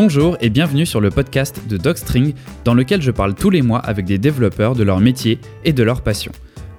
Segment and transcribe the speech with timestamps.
[0.00, 2.32] Bonjour et bienvenue sur le podcast de Dogstring
[2.64, 5.82] dans lequel je parle tous les mois avec des développeurs de leur métier et de
[5.82, 6.30] leur passion.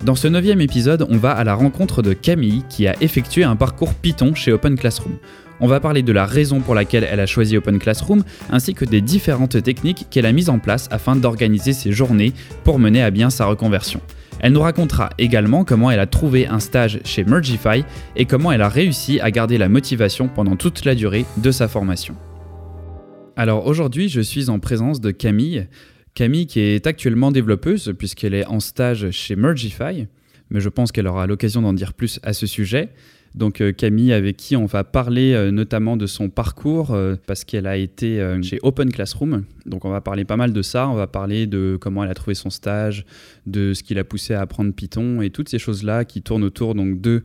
[0.05, 3.57] Dans ce neuvième épisode, on va à la rencontre de Camille qui a effectué un
[3.57, 5.17] parcours Python chez Open Classroom.
[5.59, 8.85] On va parler de la raison pour laquelle elle a choisi Open Classroom ainsi que
[8.85, 12.31] des différentes techniques qu'elle a mises en place afin d'organiser ses journées
[12.63, 13.99] pour mener à bien sa reconversion.
[14.39, 17.83] Elle nous racontera également comment elle a trouvé un stage chez Mergify
[18.15, 21.67] et comment elle a réussi à garder la motivation pendant toute la durée de sa
[21.67, 22.15] formation.
[23.39, 25.69] Alors aujourd'hui, je suis en présence de Camille.
[26.13, 30.07] Camille qui est actuellement développeuse puisqu'elle est en stage chez Mergify,
[30.49, 32.89] mais je pense qu'elle aura l'occasion d'en dire plus à ce sujet.
[33.35, 37.43] Donc euh, Camille avec qui on va parler euh, notamment de son parcours euh, parce
[37.43, 37.99] qu'elle a été
[38.41, 39.45] chez Open Classroom.
[39.65, 42.13] Donc on va parler pas mal de ça, on va parler de comment elle a
[42.13, 43.05] trouvé son stage,
[43.45, 46.73] de ce qui l'a poussé à apprendre Python et toutes ces choses-là qui tournent autour
[46.73, 47.23] donc de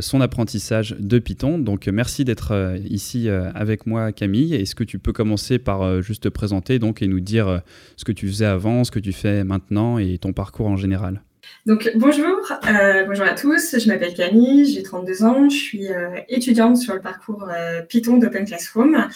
[0.00, 1.58] son apprentissage de Python.
[1.58, 4.54] Donc merci d'être ici avec moi Camille.
[4.54, 7.62] Est-ce que tu peux commencer par juste te présenter donc et nous dire
[7.96, 11.22] ce que tu faisais avant, ce que tu fais maintenant et ton parcours en général?
[11.66, 16.18] Donc bonjour, euh, bonjour à tous, je m'appelle Camille, j'ai 32 ans, je suis euh,
[16.28, 19.06] étudiante sur le parcours euh, Python d'Open Classroom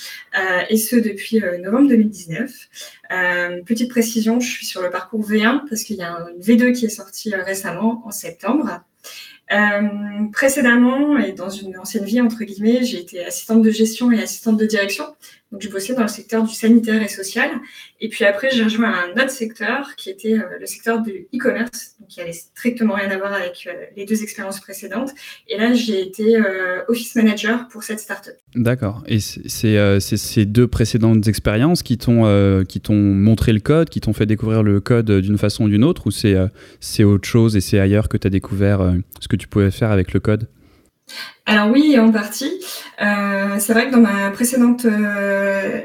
[0.68, 2.68] et ce depuis novembre 2019.
[3.64, 6.86] petite précision, je suis sur le parcours V1 parce qu'il y a une V2 qui
[6.86, 8.84] est sortie récemment en septembre.
[10.32, 14.58] précédemment et dans une ancienne vie entre guillemets, j'ai été assistante de gestion et assistante
[14.58, 15.06] de direction.
[15.52, 17.50] Donc, je bossais dans le secteur du sanitaire et social.
[18.00, 21.96] Et puis après, j'ai rejoint un autre secteur qui était euh, le secteur du e-commerce,
[22.08, 25.10] qui avait strictement rien à voir avec euh, les deux expériences précédentes.
[25.48, 28.32] Et là, j'ai été euh, office manager pour cette startup.
[28.54, 29.04] D'accord.
[29.06, 32.22] Et c'est ces deux précédentes expériences qui t'ont
[32.68, 36.06] qui montré le code, qui t'ont fait découvrir le code d'une façon ou d'une autre,
[36.06, 36.34] ou c'est
[36.80, 39.90] c'est autre chose et c'est ailleurs que tu as découvert ce que tu pouvais faire
[39.90, 40.48] avec le code?
[41.46, 42.64] Alors oui, en partie.
[43.00, 45.80] Euh, c'est vrai que dans ma précédente euh,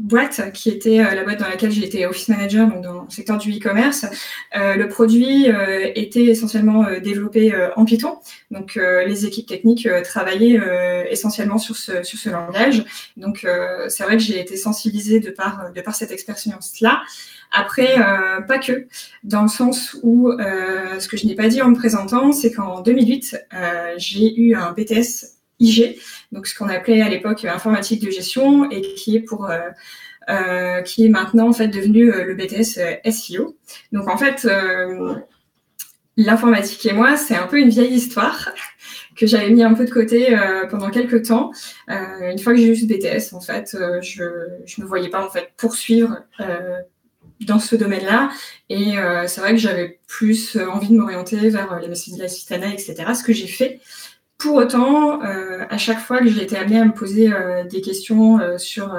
[0.00, 3.10] boîte, qui était euh, la boîte dans laquelle j'ai été office manager, donc dans le
[3.10, 4.06] secteur du e-commerce,
[4.54, 5.46] le produit
[5.94, 8.18] était essentiellement développé en Python.
[8.50, 10.60] Donc les équipes techniques travaillaient
[11.10, 12.84] essentiellement sur ce, sur ce langage.
[13.16, 13.46] Donc
[13.88, 17.02] c'est vrai que j'ai été sensibilisée de par, de par cette expérience-là.
[17.52, 18.86] Après, euh, pas que,
[19.24, 22.52] dans le sens où euh, ce que je n'ai pas dit en me présentant, c'est
[22.52, 25.96] qu'en 2008, euh, j'ai eu un BTS IG,
[26.32, 29.50] donc ce qu'on appelait à l'époque informatique de gestion et qui est pour
[30.84, 33.56] qui est maintenant en fait devenu le BTS SEO.
[33.90, 34.48] Donc en fait,
[36.16, 38.50] l'informatique et moi, c'est un peu une vieille histoire
[39.16, 40.38] que j'avais mis un peu de côté
[40.70, 41.50] pendant quelques temps.
[41.88, 45.30] une fois que j'ai eu ce BTS, en fait, je ne me voyais pas en
[45.30, 46.22] fait poursuivre
[47.40, 48.30] dans ce domaine-là.
[48.68, 52.14] Et euh, c'est vrai que j'avais plus euh, envie de m'orienter vers euh, les messages
[52.14, 52.94] de l'assistana, etc.
[53.14, 53.80] Ce que j'ai fait.
[54.40, 57.30] Pour autant, à chaque fois que j'ai été amenée à me poser
[57.70, 58.98] des questions sur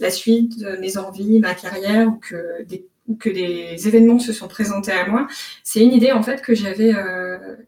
[0.00, 2.86] la suite mes envies, ma carrière, ou que des
[3.18, 5.26] que des événements se sont présentés à moi,
[5.64, 6.92] c'est une idée en fait que j'avais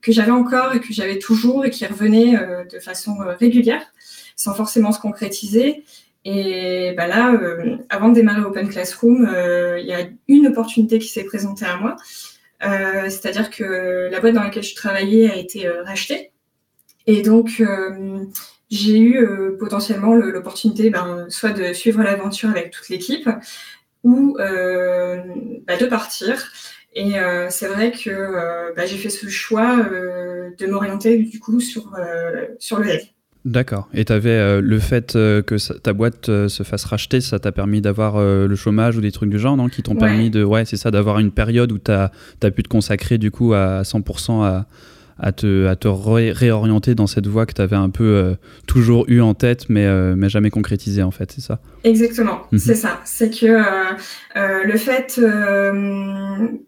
[0.03, 2.39] que j'avais encore et que j'avais toujours et qui revenait
[2.71, 3.83] de façon régulière,
[4.37, 5.85] sans forcément se concrétiser.
[6.25, 10.99] Et bah là, euh, avant de démarrer Open Classroom, euh, il y a une opportunité
[10.99, 11.97] qui s'est présentée à moi.
[12.63, 16.33] Euh, c'est-à-dire que la boîte dans laquelle je travaillais a été rachetée.
[17.13, 17.61] Et donc,
[18.71, 19.27] j'ai eu
[19.59, 23.29] potentiellement l'opportunité ben, soit de suivre l'aventure avec toute l'équipe
[24.05, 26.53] ou bah, de partir.
[26.95, 27.15] Et
[27.49, 31.93] c'est vrai que bah, j'ai fait ce choix de m'orienter du coup sur,
[32.61, 33.01] sur le dev.
[33.47, 33.89] D'accord.
[33.95, 37.39] Et tu avais euh, le fait euh, que ta boîte euh, se fasse racheter, ça
[37.39, 40.45] t'a permis d'avoir le chômage ou des trucs du genre, non Qui t'ont permis de.
[40.45, 42.11] Ouais, c'est ça, d'avoir une période où tu as,
[42.51, 44.67] pu te consacrer du coup à 100% à,
[45.21, 48.37] à te, à te réorienter dans cette voie que tu avais un peu
[48.67, 49.87] toujours eu en tête, mais,
[50.17, 51.61] mais jamais concrétisée en fait, c'est ça?
[51.85, 52.59] Exactement, mhm.
[52.59, 53.01] c'est ça.
[53.05, 53.59] C'est que
[54.35, 55.21] le fait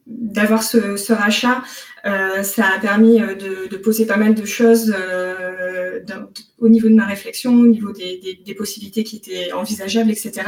[0.07, 1.63] d'avoir ce, ce, rachat,
[2.05, 4.95] ça a permis de, de, poser pas mal de choses
[6.59, 10.43] au niveau de ma réflexion, au niveau des, des, possibilités qui étaient envisageables, etc.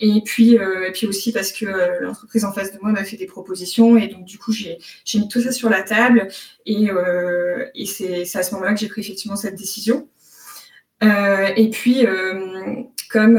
[0.00, 3.02] Et puis, euh, et puis aussi parce que euh, l'entreprise en face de moi m'a
[3.02, 4.78] fait des propositions et donc du coup j'ai
[5.14, 6.28] mis tout ça sur la table
[6.66, 10.08] et, euh, et c'est à ce moment-là que j'ai pris effectivement cette décision.
[11.02, 12.06] Euh, et puis
[13.10, 13.36] comme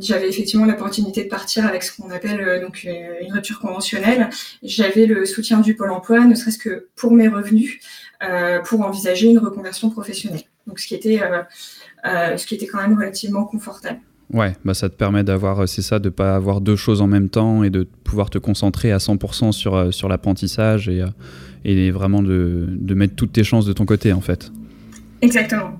[0.00, 4.28] j'avais effectivement l'opportunité de partir avec ce qu'on appelle donc une rupture conventionnelle,
[4.62, 7.80] j'avais le soutien du Pôle Emploi, ne serait-ce que pour mes revenus.
[8.22, 10.42] Euh, pour envisager une reconversion professionnelle.
[10.68, 11.42] Donc, ce qui était, euh,
[12.06, 13.98] euh, ce qui était quand même relativement confortable.
[14.32, 17.28] Ouais, bah ça te permet d'avoir, c'est ça, de pas avoir deux choses en même
[17.28, 21.04] temps et de pouvoir te concentrer à 100% sur, sur l'apprentissage et,
[21.64, 24.52] et vraiment de, de, mettre toutes tes chances de ton côté, en fait.
[25.20, 25.72] Exactement.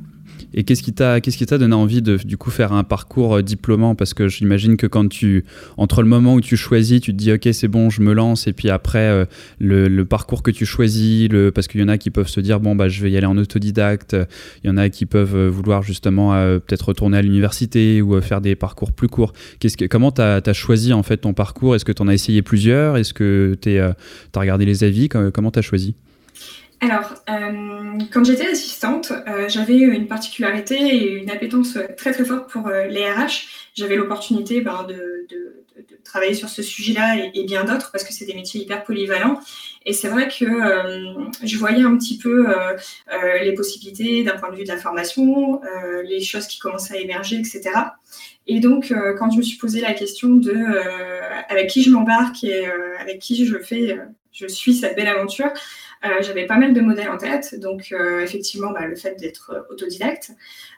[0.55, 3.37] Et qu'est-ce qui t'a qu'est-ce qui t'a donné envie de du coup faire un parcours
[3.37, 3.95] euh, diplômant?
[3.95, 5.45] Parce que j'imagine que quand tu
[5.77, 8.47] entre le moment où tu choisis, tu te dis OK, c'est bon, je me lance.
[8.47, 9.25] Et puis après euh,
[9.59, 12.75] le, parcours que tu choisis, parce qu'il y en a qui peuvent se dire bon
[12.75, 14.17] bah je vais y aller en autodidacte,
[14.63, 18.41] il y en a qui peuvent euh, vouloir justement peut-être retourner à l'université ou faire
[18.41, 19.33] des parcours plus courts.
[19.91, 21.75] Comment tu as, choisi en fait ton parcours?
[21.75, 22.97] Est-ce que tu en as essayé plusieurs?
[22.97, 23.95] Est-ce que tu as
[24.35, 25.09] regardé les avis?
[25.09, 25.95] Comment tu as choisi?
[26.83, 32.51] Alors, euh, quand j'étais assistante, euh, j'avais une particularité et une appétence très très forte
[32.51, 33.47] pour euh, les RH.
[33.75, 35.29] J'avais l'opportunité ben, de,
[36.03, 39.39] travailler sur ce sujet-là et, bien d'autres parce que c'est des métiers hyper polyvalents.
[39.87, 40.45] Et c'est vrai que
[41.43, 42.47] je voyais un petit peu
[43.41, 45.61] les possibilités d'un point de vue de la formation,
[46.05, 47.63] les choses qui commençaient à émerger, etc.
[48.47, 50.55] Et donc, quand je me suis posé la question de
[51.49, 52.67] avec qui je m'embarque et
[53.01, 53.97] avec qui je fais,
[54.33, 55.51] je suis cette belle aventure, euh,
[56.21, 59.73] j'avais pas mal de modèles en tête, donc euh, effectivement bah, le fait d'être euh,
[59.73, 60.33] autodidacte,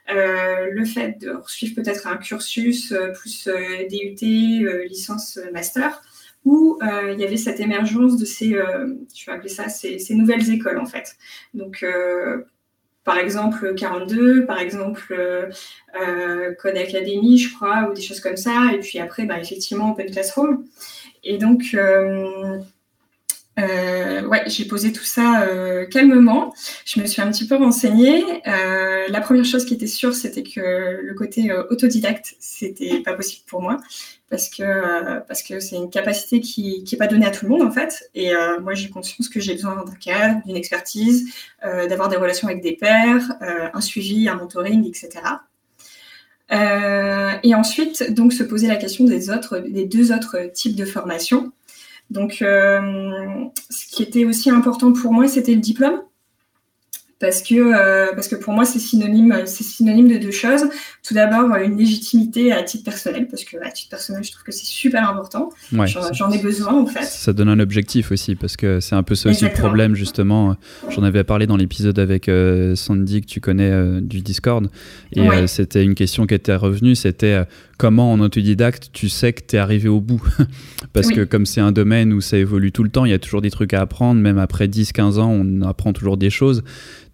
[0.08, 3.48] le fait de suivre peut-être un cursus plus
[3.90, 6.02] DUT, licence master,
[6.44, 10.78] où il y avait cette émergence de ces, je vais appeler ça, ces, nouvelles écoles
[10.78, 11.16] en fait.
[11.54, 11.86] Donc
[13.02, 15.16] par exemple 42, par exemple
[16.58, 18.72] Code Academy, je crois, ou des choses comme ça.
[18.74, 20.66] Et puis après, bah, effectivement, Open Classroom.
[21.22, 21.74] Et donc,
[23.58, 26.54] euh, ouais, j'ai posé tout ça euh, calmement.
[26.84, 28.24] Je me suis un petit peu renseignée.
[28.48, 33.14] Euh, la première chose qui était sûre, c'était que le côté euh, autodidacte, c'était pas
[33.14, 33.78] possible pour moi
[34.30, 37.44] parce que euh, parce que c'est une capacité qui qui est pas donnée à tout
[37.44, 38.10] le monde en fait.
[38.14, 42.62] Et moi, j'ai conscience que j'ai besoin d'un cadre, d'une expertise, d'avoir des relations avec
[42.62, 45.10] des pairs, un suivi, un mentoring, etc.
[46.50, 51.52] et ensuite, donc, se poser la question des autres, des deux autres types de formation.
[52.10, 56.02] Donc, euh, ce qui était aussi important pour moi, c'était le diplôme
[57.24, 60.64] parce que, euh, parce que pour moi, c'est synonyme, c'est synonyme de deux choses.
[61.02, 64.52] Tout d'abord, une légitimité à titre personnel, parce que à titre personnel, je trouve que
[64.52, 65.48] c'est super important.
[66.12, 67.04] J'en ai besoin, en fait.
[67.04, 70.54] Ça donne un objectif aussi, parce que c'est un peu ça aussi le problème, justement.
[70.90, 74.68] J'en avais parlé dans l'épisode avec euh, Sandy, que tu connais euh, du Discord,
[75.12, 77.44] et c'était une question qui était revenue, c'était
[77.78, 80.22] comment en autodidacte tu sais que tu es arrivé au bout?
[80.92, 83.18] Parce que comme c'est un domaine où ça évolue tout le temps, il y a
[83.18, 86.62] toujours des trucs à apprendre, même après 10-15 ans, on apprend toujours des choses.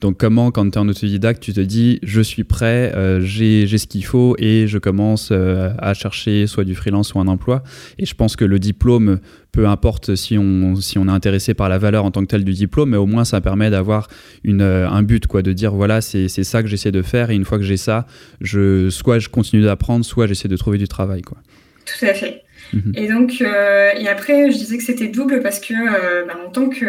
[0.00, 3.67] Donc comment, quand tu es en autodidacte, tu te dis, je suis prêt, euh, j'ai
[3.67, 7.62] ce qu'il faut et je commence euh, à chercher soit du freelance ou un emploi.
[7.99, 9.20] Et je pense que le diplôme,
[9.52, 12.44] peu importe si on, si on est intéressé par la valeur en tant que telle
[12.44, 14.08] du diplôme, mais au moins ça permet d'avoir
[14.47, 17.44] euh, un but, quoi, de dire, voilà, c'est ça que j'essaie de faire et une
[17.44, 18.06] fois que j'ai ça,
[18.41, 21.20] je, soit je continue d'apprendre, soit j'essaie de trouver du travail.
[21.20, 21.37] Quoi.
[21.85, 22.43] Tout à fait.
[22.72, 22.93] Mhm.
[22.94, 26.50] Et donc, euh, et après, je disais que c'était double parce que, euh, ben, en
[26.50, 26.87] tant que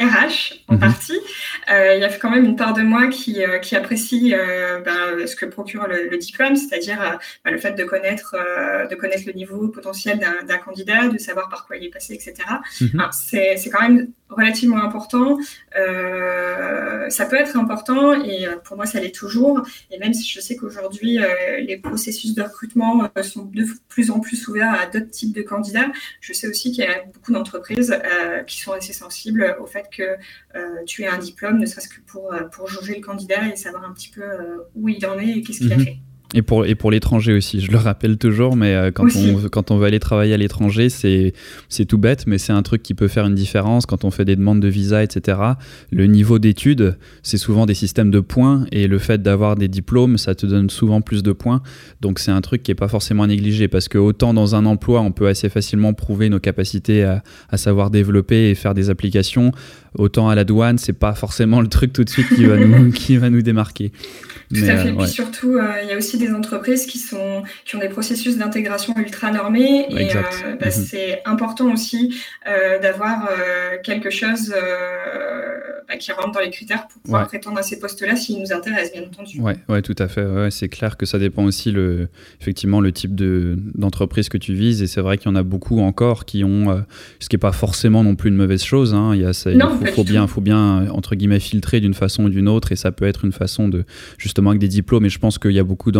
[0.00, 0.80] RH, en mhm.
[0.80, 1.18] partie,
[1.68, 4.34] il y a quand même une part de moi qui, qui apprécie
[4.84, 8.36] ben, ce que procure le, diplôme, c'est-à-dire ben, le fait de connaître,
[8.90, 12.34] de connaître le niveau potentiel d'un candidat, de savoir par quoi il est passé, etc.
[12.80, 13.08] Mhm.
[13.12, 15.38] c'est quand même relativement important.
[15.78, 19.62] Euh, ça peut être important et euh, pour moi ça l'est toujours.
[19.90, 24.20] Et même si je sais qu'aujourd'hui euh, les processus de recrutement sont de plus en
[24.20, 27.96] plus ouverts à d'autres types de candidats, je sais aussi qu'il y a beaucoup d'entreprises
[28.46, 30.16] qui sont assez sensibles au fait que
[30.84, 33.92] tu aies un diplôme, ne serait-ce que pour, pour jauger le candidat et savoir un
[33.92, 34.22] petit peu
[34.74, 35.84] où il en est et qu'est-ce qu'il a mhm.
[35.84, 35.98] fait.
[36.34, 39.70] Et pour, et pour l'étranger aussi, je le rappelle toujours, mais euh, quand, on, quand
[39.70, 41.34] on veut aller travailler à l'étranger, c'est,
[41.68, 44.24] c'est tout bête, mais c'est un truc qui peut faire une différence quand on fait
[44.24, 45.38] des demandes de visa, etc.
[45.90, 50.16] Le niveau d'études, c'est souvent des systèmes de points, et le fait d'avoir des diplômes,
[50.16, 51.62] ça te donne souvent plus de points.
[52.00, 55.02] Donc c'est un truc qui n'est pas forcément négligé, parce que autant dans un emploi,
[55.02, 59.52] on peut assez facilement prouver nos capacités à, à savoir développer et faire des applications,
[59.96, 62.90] autant à la douane, c'est pas forcément le truc tout de suite qui va nous,
[62.92, 63.92] qui va nous démarquer.
[64.52, 64.88] Tout à fait.
[64.90, 67.88] Euh, Puis surtout, euh, il y a aussi des entreprises qui, sont, qui ont des
[67.88, 69.86] processus d'intégration ultra normés.
[69.90, 70.22] Et euh,
[70.60, 70.72] bah, mhm.
[70.72, 72.14] c'est important aussi
[72.82, 73.28] d'avoir
[73.82, 74.54] quelque chose
[75.88, 78.92] bah, qui rentre dans les critères pour pouvoir prétendre à ces postes-là s'ils nous intéressent,
[78.92, 79.38] bien entendu.
[79.40, 80.24] Oui, ouais, tout à fait.
[80.24, 82.08] Ouais, c'est clair que ça dépend aussi, le,
[82.40, 84.82] effectivement, le type d'entreprise que tu vises.
[84.82, 86.84] Et c'est vrai qu'il y en a beaucoup encore qui ont,
[87.20, 88.94] ce qui n'est pas forcément non plus une mauvaise chose.
[88.94, 89.12] Hein.
[89.14, 92.24] Il, y a, ça, il faut, faut bien, faut bien, entre guillemets, filtrer d'une façon
[92.24, 92.72] ou d'une autre.
[92.72, 93.84] Et ça peut être une façon de,
[94.18, 95.04] justement, avec des diplômes.
[95.06, 95.92] Et je pense qu'il y a beaucoup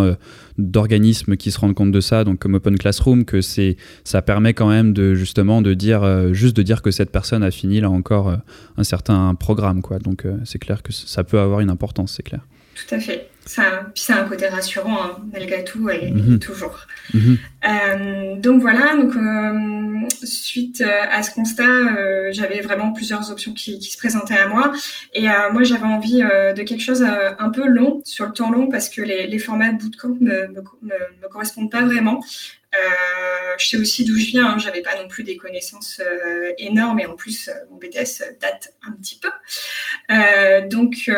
[0.58, 4.54] d'organismes qui se rendent compte de ça, donc comme Open Classroom, que c'est, ça permet
[4.54, 7.80] quand même de justement de dire, euh, juste de dire que cette personne a fini
[7.80, 8.36] là encore euh,
[8.76, 9.98] un certain programme, quoi.
[9.98, 12.46] Donc euh, c'est clair que ça peut avoir une importance, c'est clair.
[12.74, 13.31] Tout à fait.
[13.44, 16.38] Ça, puis c'est un côté rassurant, hein, malgré tout, et, mhm.
[16.38, 16.86] toujours.
[17.12, 17.38] Mhm.
[17.64, 23.52] Euh, donc voilà, donc euh, suite euh, à ce constat, euh, j'avais vraiment plusieurs options
[23.52, 24.72] qui, qui, se présentaient à moi,
[25.12, 28.88] et moi j'avais envie de quelque chose un peu long, sur le temps long, parce
[28.88, 32.22] que les, les formats bootcamp me, me, me, correspondent pas vraiment.
[33.58, 36.00] je sais aussi d'où je viens, hein, j'avais pas non plus des connaissances
[36.58, 39.30] énormes, et en plus mon BTS date un petit peu.
[40.68, 41.10] donc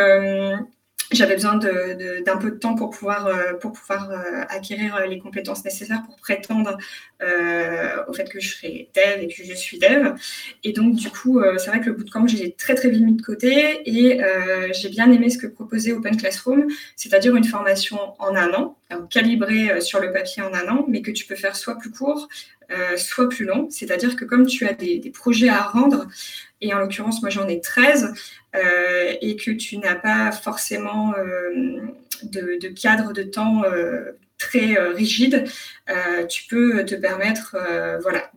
[1.14, 5.18] j'avais besoin d'un peu de temps pour pouvoir, euh, pour pouvoir euh, acquérir euh, les
[5.18, 6.76] compétences nécessaires pour prétendre
[8.06, 10.12] au fait que je serais dev et que je suis dev.
[10.62, 13.22] Et donc, du coup, c'est vrai que le bootcamp, j'ai très, très vite mis de
[13.22, 14.20] côté et
[14.72, 16.66] j'ai bien aimé ce que proposait Open Classroom,
[16.96, 18.76] c'est-à-dire une formation en un an,
[19.08, 22.28] calibrée sur le papier en un an, mais que tu peux faire soit plus court,
[22.98, 23.68] soit plus long.
[23.70, 26.06] C'est-à-dire que comme tu as des, des projets à rendre,
[26.64, 28.14] et en l'occurrence, moi j'en ai 13,
[28.54, 31.80] euh, et que tu n'as pas forcément euh,
[32.22, 35.44] de, cadre de temps euh, très rigide,
[36.28, 37.56] tu peux te permettre
[38.02, 38.30] voilà,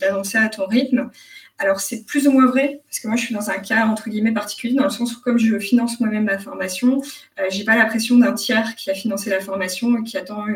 [0.00, 1.10] d'avancer à ton rythme.
[1.58, 4.08] Alors c'est plus ou moins vrai, parce que moi je suis dans un cas entre
[4.08, 7.02] guillemets particulier, dans le sens où comme je finance moi-même ma formation,
[7.50, 10.46] j'ai pas la pression d'un tiers qui a financé la formation et qui attend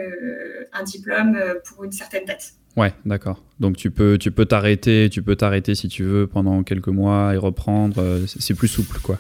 [0.73, 2.55] un diplôme pour une certaine date.
[2.77, 3.43] Ouais, d'accord.
[3.61, 7.35] Donc tu peux tu peux t'arrêter, tu peux t'arrêter si tu veux pendant quelques mois
[7.35, 8.01] et reprendre.
[8.01, 9.19] Euh, c'est plus souple, quoi.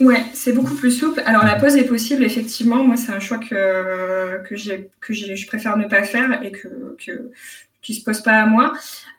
[0.00, 1.22] Ouais, c'est beaucoup plus souple.
[1.26, 2.82] Alors la pause est possible, effectivement.
[2.82, 6.96] Moi, c'est un choix que que j'ai que je préfère ne pas faire et que,
[7.04, 7.30] que
[7.82, 8.72] qui se pose pas à moi.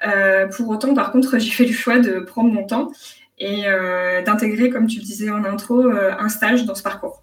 [0.07, 2.91] Euh, pour autant, par contre, j'ai fait le choix de prendre mon temps
[3.37, 7.21] et euh, d'intégrer, comme tu le disais en intro, un stage dans ce parcours.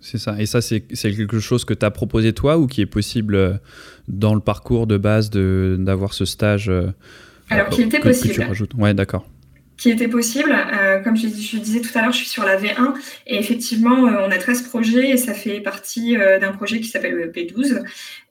[0.00, 0.36] C'est ça.
[0.38, 3.52] Et ça, c'est quelque chose que tu as proposé toi ou qui est possible euh,
[4.08, 6.90] dans le parcours de base d'avoir ce stage euh,
[7.50, 8.34] Alors, qui était possible.
[8.34, 8.74] tu rajoutes.
[8.74, 9.26] Ouais, d'accord.
[9.76, 10.52] Qui était possible.
[10.52, 12.94] Euh, comme je, je, disais tout à l'heure, je suis sur la V1
[13.26, 17.82] et effectivement, on a 13 projets et ça fait partie d'un projet qui s'appelle P12.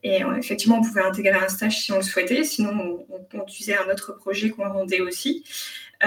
[0.03, 2.43] Et effectivement, on pouvait intégrer un stage si on le souhaitait.
[2.43, 5.43] Sinon, on, on utilisait un autre projet qu'on rendait aussi.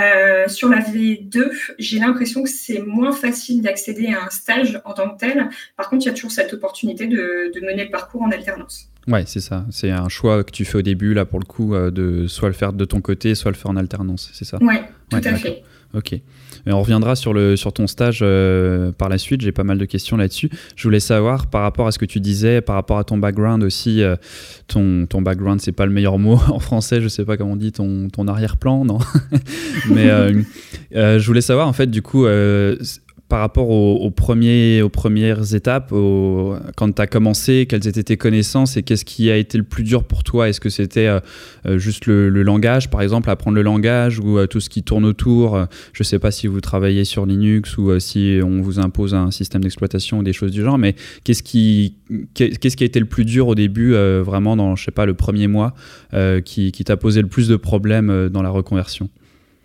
[0.00, 4.94] Euh, sur la V2, j'ai l'impression que c'est moins facile d'accéder à un stage en
[4.94, 5.50] tant que tel.
[5.76, 8.88] Par contre, il y a toujours cette opportunité de, mener le parcours en alternance.
[9.06, 9.66] Ouais, c'est ça.
[9.70, 12.48] C'est un choix que tu fais au début, là, pour le coup, euh, de soit
[12.48, 14.30] le faire de ton côté, soit le faire en alternance.
[14.32, 14.58] C'est ça?
[14.62, 15.62] Ouais, tout à fait.
[15.94, 16.12] Ok.
[16.12, 16.22] Et
[16.72, 19.40] on reviendra sur, le, sur ton stage euh, par la suite.
[19.40, 20.48] J'ai pas mal de questions là-dessus.
[20.76, 23.62] Je voulais savoir par rapport à ce que tu disais, par rapport à ton background
[23.62, 24.02] aussi.
[24.02, 24.16] Euh,
[24.68, 27.00] ton, ton background, c'est pas le meilleur mot en français.
[27.00, 28.98] Je sais pas comment on dit ton, ton arrière-plan, non?
[29.90, 32.26] Mais euh, je voulais savoir en fait, du coup,
[33.32, 35.88] par rapport aux, premières étapes,
[36.76, 39.84] quand tu as commencé, quelles étaient tes connaissances et qu'est-ce qui a été le plus
[39.84, 40.50] dur pour toi?
[40.50, 41.18] Est-ce que c'était euh,
[41.64, 45.06] euh, juste le, langage, par exemple, apprendre le langage ou euh, tout ce qui tourne
[45.06, 49.14] autour Je ne sais pas si vous travaillez sur Linux ou si on vous impose
[49.14, 51.96] un système d'exploitation ou des choses du genre, mais qu'est-ce qui,
[52.38, 55.72] a été le plus dur au début, vraiment dans, je pas, le premier mois,
[56.44, 59.08] qui, qui t'a posé le plus de problèmes dans la reconversion?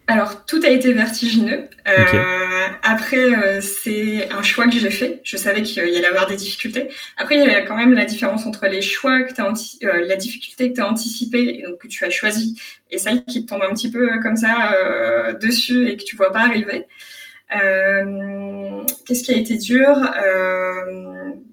[0.10, 1.68] Alors, tout a été vertigineux.
[1.86, 5.20] Euh, après, euh, c'est un choix que j'ai fait.
[5.24, 6.88] Je savais qu'il y allait avoir des difficultés.
[7.18, 9.48] Après, il y a quand même la différence entre les choix que tu as
[9.84, 12.58] euh, la difficulté que tu as anticipée et donc que tu as choisi,
[12.90, 16.16] et celle qui te tombe un petit peu comme ça euh, dessus et que tu
[16.16, 16.86] vois pas arriver.
[17.50, 20.10] Qu'est-ce qui a été dur?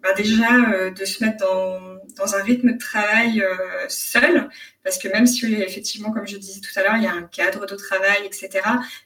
[0.01, 4.49] Bah Déjà, de se mettre dans dans un rythme de travail euh, seul,
[4.83, 7.23] parce que même si effectivement, comme je disais tout à l'heure, il y a un
[7.23, 8.51] cadre de travail, etc.,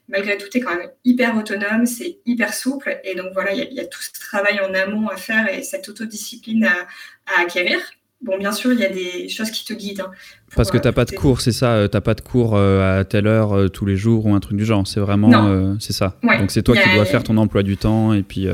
[0.07, 3.79] malgré tout, est quand même hyper autonome, c'est hyper souple, et donc voilà, il y,
[3.79, 7.79] a, tout ce travail en amont à faire et cette autodiscipline à, acquérir.
[8.21, 10.01] Bon, bien sûr, il y a des choses qui te guident.
[10.01, 10.11] Hein,
[10.53, 12.99] Parce que tu n'as pas de cours, c'est ça Tu n'as pas de cours euh,
[12.99, 14.85] à telle heure euh, tous les jours ou un truc du genre.
[14.85, 15.77] C'est vraiment.
[15.79, 16.17] c'est ça.
[16.23, 18.47] Donc c'est toi qui dois faire ton emploi du temps et puis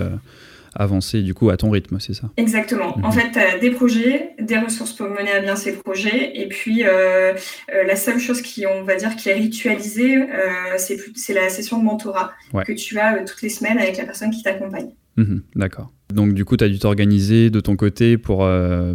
[0.75, 2.29] avancer du coup à ton rythme, c'est ça?
[2.37, 2.97] Exactement.
[3.03, 3.11] En mhm.
[3.11, 6.83] fait, tu as des projets, des ressources pour mener à bien ces projets, et puis
[6.83, 7.33] euh,
[7.73, 11.79] euh, la seule chose qui, on va dire, qui est ritualisée, euh, c'est la session
[11.79, 12.33] de mentorat
[12.65, 14.89] que tu as toutes les semaines avec la personne qui t'accompagne.
[15.17, 15.91] Mhm, d'accord.
[16.13, 18.47] Donc du coup, tu as dû t'organiser de ton côté pour,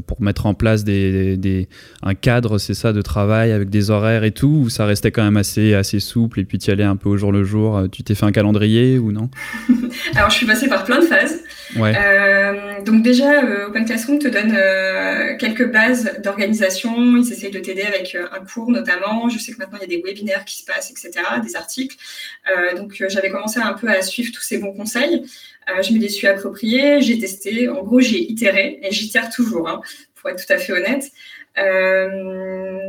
[0.07, 1.69] pour mettre en place des, des,
[2.03, 5.25] un cadre, c'est ça, de travail avec des horaires et tout, ou ça restait quand
[5.25, 7.83] même assez, assez souple et puis tu y allais un peu au jour le jour
[7.91, 9.29] Tu t'es fait un calendrier ou non?
[10.15, 11.40] Alors je suis passée par plein de phases.
[11.77, 17.17] Euh, donc déjà, euh, Open Classroom te donne euh, quelques bases d'organisation.
[17.17, 19.29] Ils essayent de t'aider avec un cours notamment.
[19.29, 21.13] Je sais que maintenant, il y a des webinaires qui se passent, etc.,
[21.45, 21.97] des articles.
[22.77, 25.25] donc j'avais commencé un peu à suivre tous ces bons conseils.
[25.83, 27.69] je me les suis appropriés, j'ai testé.
[27.69, 29.81] En gros, j'ai itéré et j'itère toujours, hein,
[30.21, 31.11] pour être tout à fait honnête.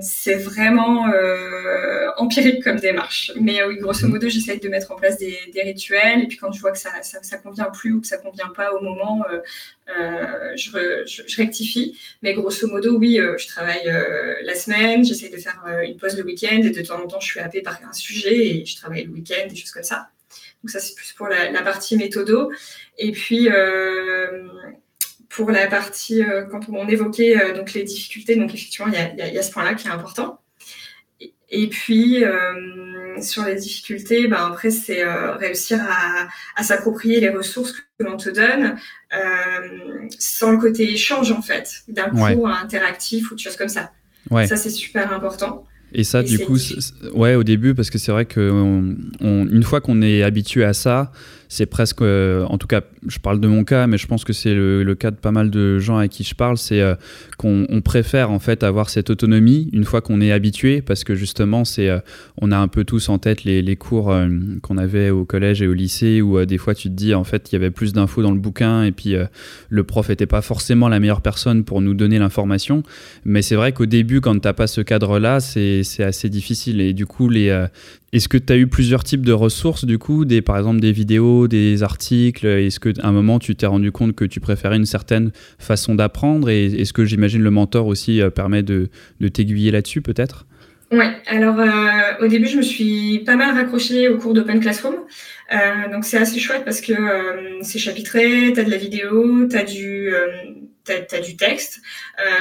[0.01, 3.31] c'est vraiment euh, empirique comme démarche.
[3.39, 6.23] Mais oui, grosso modo, j'essaye de mettre en place des, des, rituels.
[6.23, 8.49] Et puis quand je vois que ça, ça, ça, convient plus ou que ça convient
[8.49, 9.39] pas au moment, euh,
[9.89, 11.97] euh je, je, je, rectifie.
[12.21, 16.17] Mais grosso modo, oui, euh, je travaille euh, la semaine, j'essaye de faire une pause
[16.17, 16.61] le week-end.
[16.63, 19.11] Et de temps en temps, je suis happée par un sujet et je travaille le
[19.11, 20.09] week-end, des choses comme ça.
[20.63, 22.51] Donc ça, c'est plus pour la, la, partie méthodo.
[22.99, 23.49] Et puis
[25.31, 29.37] pour la partie, euh, quand on évoquait euh, donc les difficultés, donc effectivement, il y
[29.37, 30.41] a, ce point-là qui est important.
[31.49, 35.03] Et puis, euh, sur les difficultés, ben après, c'est
[35.37, 35.79] réussir
[36.55, 38.77] à, s'approprier les ressources que l'on te donne
[40.17, 43.91] sans le côté échange, en fait, d'un cours interactif ou de choses comme ça.
[44.29, 45.65] Ça, c'est super important.
[45.93, 46.57] Et ça, du coup,
[47.13, 48.39] ouais, au début, parce que c'est vrai que
[49.19, 51.11] une fois qu'on est habitué à ça,
[51.51, 54.31] c'est presque, euh, en tout cas, je parle de mon cas, mais je pense que
[54.31, 56.95] c'est le, cas de pas mal de gens à qui je parle, c'est euh,
[57.37, 61.65] qu'on préfère en fait avoir cette autonomie une fois qu'on est habitué, parce que justement,
[61.65, 61.99] c'est, euh,
[62.39, 64.15] on a un peu tous en tête les, cours
[64.61, 67.51] qu'on avait au collège et au lycée, où des fois tu te dis en fait
[67.51, 69.15] il y avait plus d'infos dans le bouquin et puis
[69.69, 72.83] le prof était pas forcément la meilleure personne pour nous donner l'information,
[73.25, 76.79] mais c'est vrai qu'au début, quand t'as pas ce cadre-là, c'est assez difficile.
[76.81, 77.49] Et du coup les
[78.13, 81.47] est-ce que tu as eu plusieurs types de ressources, du coup, par exemple des vidéos,
[81.47, 82.45] des articles?
[82.45, 86.49] Est-ce qu'à un moment, tu t'es rendu compte que tu préférais une certaine façon d'apprendre?
[86.49, 88.89] Et est-ce que j'imagine le mentor aussi euh, permet de,
[89.33, 90.45] t'aiguiller là-dessus, peut-être?
[90.91, 91.69] Oui, alors euh,
[92.19, 94.95] au début, je me suis pas mal raccrochée au cours d'Open Classroom.
[95.53, 96.93] Euh, donc c'est assez chouette parce que
[97.61, 100.11] c'est chapitré, tu de la vidéo, tu du
[101.23, 101.79] du texte.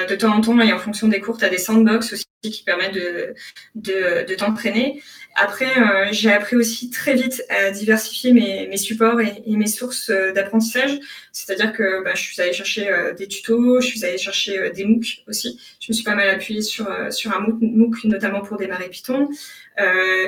[0.09, 2.95] De temps en temps, et en fonction des cours, tu des sandbox aussi qui permettent
[2.95, 3.35] de,
[3.75, 5.03] de, t'entraîner.
[5.35, 10.33] Après, euh, j'ai appris aussi très vite à diversifier mes, supports et, mes sources euh,
[10.33, 10.99] d'apprentissage.
[11.33, 14.85] C'est-à-dire que bah, je suis allée chercher euh, des tutos, je suis allée chercher des
[14.85, 15.61] MOOC aussi.
[15.81, 19.29] Je me suis pas mal appuyée sur, sur un MOOC, notamment pour démarrer Python.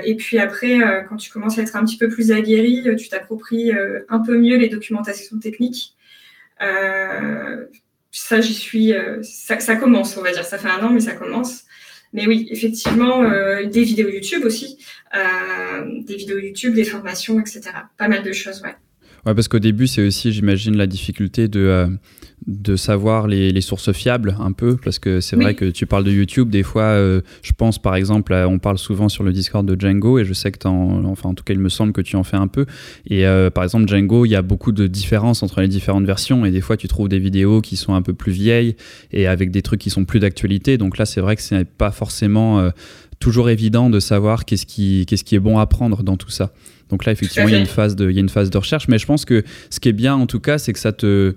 [0.05, 0.79] et puis après,
[1.09, 3.73] quand tu commences à être un petit peu plus aguerri, tu t'appropries
[4.09, 5.95] un peu mieux les documentations techniques.
[8.11, 8.93] ça, j'y suis.
[9.23, 10.45] Ça commence, on va dire.
[10.45, 11.65] Ça fait un an, mais ça commence.
[12.13, 14.79] Mais oui, effectivement, euh, des vidéos YouTube aussi,
[15.15, 17.63] euh, des vidéos YouTube, des formations, etc.
[17.97, 18.75] Pas mal de choses, ouais.
[19.25, 21.87] Ouais, parce qu'au début, c'est aussi, j'imagine, la difficulté de, euh,
[22.47, 26.05] de savoir les, les, sources fiables un peu, parce que c'est vrai que tu parles
[26.05, 29.65] de YouTube, des fois, euh, je pense par exemple, on parle souvent sur le Discord
[29.65, 32.01] de Django, et je sais que en, enfin en tout cas, il me semble que
[32.01, 32.67] tu en fais un peu.
[33.07, 36.45] Et euh, par exemple, Django, il y a beaucoup de différences entre les différentes versions,
[36.45, 38.77] et des fois, tu trouves des vidéos qui sont un peu plus vieilles
[39.13, 40.79] et avec des trucs qui sont plus d'actualité.
[40.79, 42.71] Donc là, c'est vrai que c'est pas forcément
[43.23, 46.53] toujours évident de savoir qu'est-ce qui, qu'est-ce qui est bon à prendre dans tout ça.
[46.93, 48.59] Donc là, effectivement, il y, a une phase de, il y a une phase de
[48.59, 50.93] recherche, mais je pense que ce qui est bien en tout cas, c'est que ça
[50.93, 51.35] te,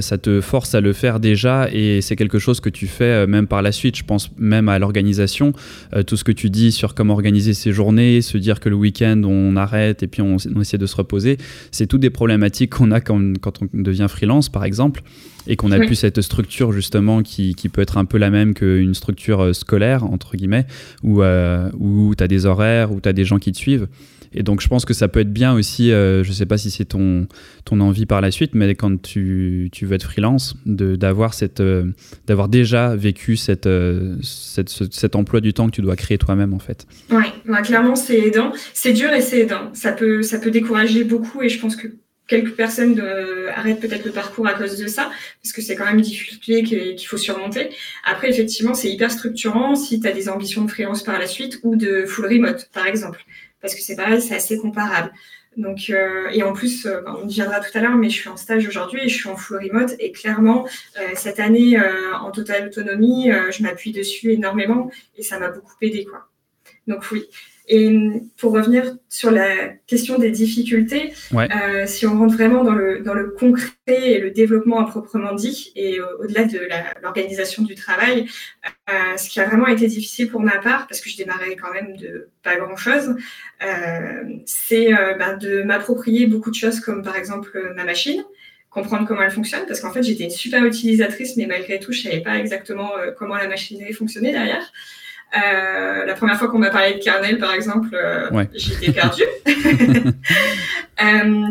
[0.00, 3.26] ça te force à le faire déjà et c'est quelque chose que tu fais euh,
[3.26, 3.94] même par la suite.
[3.94, 5.52] Je pense même à l'organisation,
[5.94, 8.76] euh, tout ce que tu dis sur comment organiser ses journées, se dire que le
[8.76, 11.36] week-end on arrête et puis on, essaie de se reposer,
[11.72, 15.02] c'est toutes des problématiques qu'on a quand, quand, on devient freelance par exemple
[15.46, 18.54] et qu'on a plus cette structure justement qui, qui, peut être un peu la même
[18.54, 20.66] qu'une structure euh, scolaire entre guillemets
[21.02, 23.88] où, où tu as des horaires, où tu as des gens qui te suivent.
[24.36, 26.58] Et donc, je pense que ça peut être bien aussi, euh, je ne sais pas
[26.58, 27.26] si c'est ton,
[27.64, 32.94] ton envie par la suite, mais quand tu, tu veux être freelance, d'avoir euh, déjà
[32.94, 36.86] vécu cette, euh, cette, cet emploi du temps que tu dois créer toi-même, en fait.
[37.10, 38.52] Oui, bah, clairement, c'est aidant.
[38.74, 39.70] C'est dur et c'est aidant.
[39.72, 41.88] Ça peut, ça peut décourager beaucoup et je pense que
[42.28, 43.00] quelques personnes
[43.54, 45.10] arrêtent peut-être le parcours à cause de ça,
[45.42, 47.70] parce que c'est quand même une difficulté qu'il faut surmonter.
[48.04, 51.60] Après, effectivement, c'est hyper structurant si tu as des ambitions de freelance par la suite
[51.62, 53.24] ou de full remote, par exemple
[53.60, 55.12] parce que c'est pareil, c'est assez comparable.
[55.56, 58.28] Donc, euh, et en plus, euh, on y viendra tout à l'heure, mais je suis
[58.28, 59.94] en stage aujourd'hui et je suis en full remote.
[59.98, 60.66] Et clairement,
[60.98, 61.78] euh, cette année,
[62.20, 66.04] en totale autonomie, je m'appuie dessus énormément et ça m'a beaucoup aidé.
[66.04, 66.28] Quoi.
[66.86, 67.26] Donc oui,
[67.68, 67.96] et
[68.36, 73.14] pour revenir sur la question des difficultés, euh, si on rentre vraiment dans le, dans
[73.14, 76.60] le concret et le développement à proprement dit, et au-delà de
[77.02, 78.26] l'organisation du travail,
[78.88, 81.72] euh, ce qui a vraiment été difficile pour ma part, parce que je démarrais quand
[81.72, 83.16] même de pas grand-chose,
[83.64, 88.22] euh, c'est euh, ben, de m'approprier beaucoup de choses comme par exemple ma machine,
[88.70, 92.02] comprendre comment elle fonctionne, parce qu'en fait j'étais une super utilisatrice, mais malgré tout je
[92.02, 94.70] savais pas exactement euh, comment la machinerie fonctionnait derrière.
[95.34, 99.24] Euh, la première fois qu'on m'a parlé de kernel, par exemple, euh, j'étais perdue.
[99.46, 100.12] euh,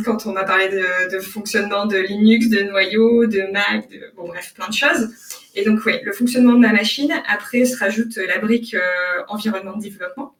[0.05, 4.27] quand on m'a parlé de, de, fonctionnement de Linux, de noyau, de Mac, de, bon
[4.27, 5.09] bref, plein de choses.
[5.55, 7.13] Et donc, oui, le fonctionnement de ma machine.
[7.27, 10.35] Après, se rajoute la brique euh, environnement de développement.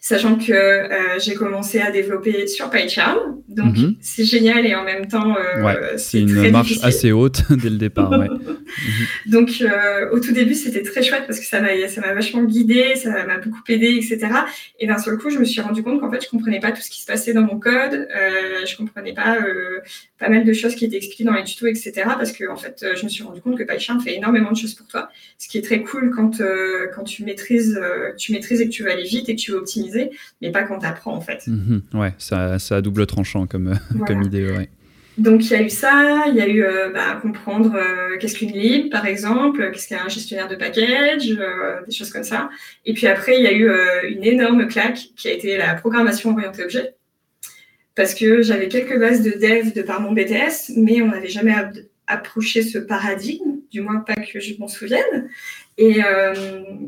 [0.00, 3.18] Sachant que euh, j'ai commencé à développer sur PyCharm.
[3.48, 3.96] Donc, mhm.
[4.00, 8.10] c'est génial et en même temps, euh, c'est une marche assez haute dès le départ.
[8.10, 8.28] Ouais.
[8.68, 9.32] Mhm.
[9.32, 12.44] Donc, euh, au tout début, c'était très chouette parce que ça m'a, ça m'a vachement
[12.44, 14.28] guidé, ça m'a beaucoup aidé, etc.
[14.78, 16.82] Et d'un seul coup, je me suis rendu compte qu'en fait, je comprenais pas tout
[16.82, 18.06] ce qui se passait dans mon code.
[18.66, 19.38] Je comprenais pas
[20.18, 21.92] pas mal de choses qui étaient expliquées dans les tutos, etc.
[22.04, 24.74] Parce que, en fait, je me suis rendu compte que PyCharm fait énormément de choses
[24.74, 25.08] pour toi.
[25.38, 26.42] Ce qui est très cool quand,
[26.94, 27.80] quand tu maîtrises,
[28.18, 29.60] tu maîtrises et que tu vas aller vite et que tu veux
[30.40, 31.46] mais pas quand tu apprends, en fait.
[31.46, 31.82] Mhm.
[31.94, 34.68] ouais, ça, ça a double tranchant comme, comme idée, ouais.
[35.18, 38.38] Donc il y a eu ça, il y a eu euh, bah, comprendre euh, qu'est-ce
[38.38, 42.48] qu'une lib par exemple, qu'est-ce qu'un gestionnaire de package, euh, des choses comme ça.
[42.86, 43.68] Et puis après il y a eu
[44.08, 46.94] une énorme claque qui a été la programmation orientée objet,
[47.96, 51.54] parce que j'avais quelques bases de dev de par mon BTS, mais on n'avait jamais
[52.06, 55.28] approché ce paradigme, du moins pas que je m'en souvienne.
[55.78, 56.34] Et euh,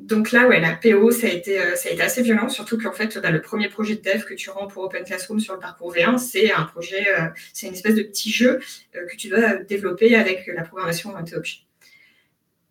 [0.03, 2.77] donc là, ouais, la PO, ça a été, euh, ça a été assez violent, surtout
[2.77, 5.55] qu'en fait, bah, le premier projet de dev que tu rends pour Open Classroom sur
[5.55, 8.59] le parcours V1, c'est un projet, euh, c'est une espèce de petit jeu
[8.93, 11.59] que tu dois développer avec la programmation objet.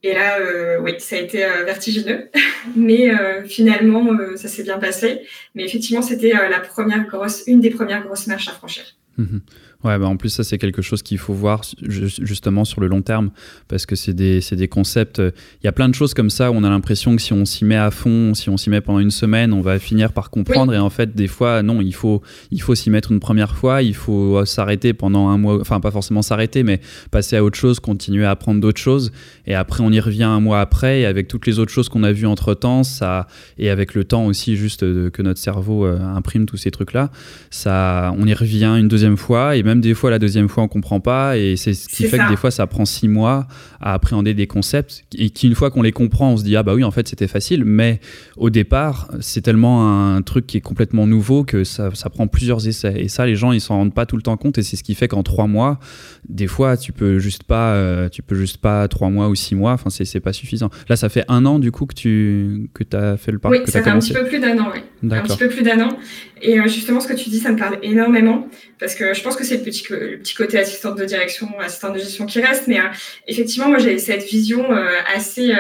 [0.04, 0.40] Et là,
[0.82, 2.30] oui, ça a été vertigineux,
[2.76, 3.12] mais
[3.48, 5.22] finalement, ça s'est bien passé.
[5.56, 8.84] Mais effectivement, c'était la première grosse, une des premières grosses marches à franchir.
[9.18, 9.40] Mmh
[9.86, 13.02] Ouais, bah en plus, ça, c'est quelque chose qu'il faut voir justement sur le long
[13.02, 13.32] terme,
[13.70, 15.20] parce que c'est des, des, concepts.
[15.20, 17.46] Il y a plein de choses comme ça où on a l'impression que si on
[17.46, 20.32] s'y met à fond, si on s'y met pendant une semaine, on va finir par
[20.32, 20.74] comprendre.
[20.74, 23.82] Et en fait, des fois, non, il faut, il faut s'y mettre une première fois,
[23.82, 27.80] il faut s'arrêter pendant un mois, enfin, pas forcément s'arrêter, mais passer à autre chose,
[27.80, 29.14] continuer à apprendre d'autres choses.
[29.48, 32.04] Et après, on y revient un mois après, et avec toutes les autres choses qu'on
[32.04, 36.00] a vues entre temps, ça, et avec le temps aussi, juste que notre cerveau euh,
[36.02, 37.12] imprime tous ces trucs-là,
[37.50, 39.56] ça, on y revient une deuxième fois.
[39.56, 41.38] Et même des fois, la deuxième fois, on comprend pas.
[41.38, 43.48] Et c'est ce qui fait que des fois, ça prend six mois
[43.80, 45.04] à appréhender des concepts.
[45.16, 47.28] Et qu'une fois qu'on les comprend, on se dit, ah bah oui, en fait, c'était
[47.28, 47.64] facile.
[47.66, 48.00] Mais
[48.38, 52.68] au départ, c'est tellement un truc qui est complètement nouveau que ça, ça prend plusieurs
[52.68, 52.96] essais.
[52.98, 54.58] Et ça, les gens, ils s'en rendent pas tout le temps compte.
[54.58, 55.80] Et c'est ce qui fait qu'en trois mois,
[56.28, 59.56] des fois, tu peux juste pas, euh, tu peux juste pas trois mois ou six
[59.56, 59.74] mois.
[59.74, 60.70] Enfin, c'est pas suffisant.
[60.90, 63.62] Là, ça fait un an, du coup, que tu que as fait le parcours.
[63.66, 65.12] Oui, ça fait un petit peu plus d'un an, oui.
[65.12, 65.98] Un petit peu plus d'un an.
[66.42, 68.48] Et euh, justement, ce que tu dis, ça me parle énormément
[68.80, 71.94] parce que je pense que c'est le petit, le petit côté assistante de direction, assistante
[71.94, 72.68] de gestion qui reste.
[72.68, 72.86] Mais euh,
[73.28, 75.54] effectivement, moi, j'avais cette vision euh, assez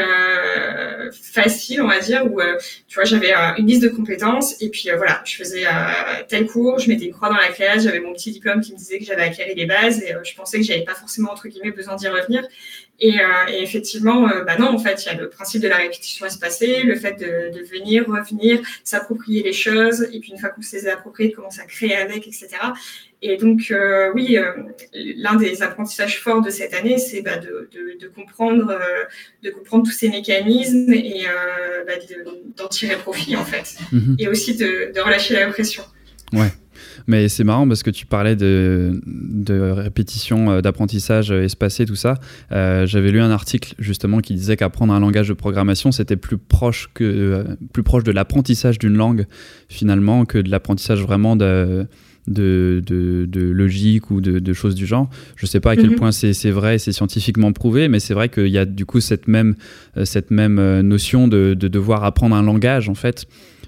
[1.11, 2.39] facile, on va dire, où
[2.87, 5.63] tu vois, j'avais une liste de compétences et puis voilà, je faisais
[6.27, 8.77] tel cours, je mettais une croix dans la classe, j'avais mon petit diplôme qui me
[8.77, 11.71] disait que j'avais acquis les bases et je pensais que j'avais pas forcément entre guillemets
[11.71, 12.47] besoin d'y revenir.
[12.99, 13.15] Et,
[13.49, 16.81] et effectivement, bah non, en fait, il y a le principe de la répétition espacée,
[16.83, 20.75] le fait de, de venir, revenir, s'approprier les choses, et puis une fois qu'on se
[20.75, 22.47] les a de commencer à créer avec, etc.
[23.21, 24.45] Et donc, euh, oui, euh,
[24.93, 29.03] l'un des apprentissages forts de cette année, c'est bah, de, de, de, comprendre, euh,
[29.43, 31.25] de comprendre tous ces mécanismes et
[31.85, 31.93] bah,
[32.55, 33.75] d'en tirer profit, en fait.
[33.91, 34.15] Mhm.
[34.19, 35.83] Et aussi de, relâcher la pression.
[36.31, 36.51] Ouais.
[37.07, 39.01] Mais c'est marrant parce que tu parlais de,
[39.49, 42.15] répétition, d'apprentissage espacé, tout ça.
[42.51, 46.89] J'avais lu un article justement qui disait qu'apprendre un langage de programmation, c'était plus proche,
[46.93, 49.25] que, plus proche de l'apprentissage d'une langue
[49.67, 51.87] finalement que de l'apprentissage vraiment de
[52.27, 55.09] de, de, logique ou de, choses du genre.
[55.35, 55.95] Je ne sais pas à quel mhm.
[55.95, 59.27] point c'est vrai, c'est scientifiquement prouvé, mais c'est vrai qu'il y a du coup cette
[59.27, 59.55] même,
[59.97, 63.25] euh, cette même euh, notion de, devoir apprendre un langage en fait.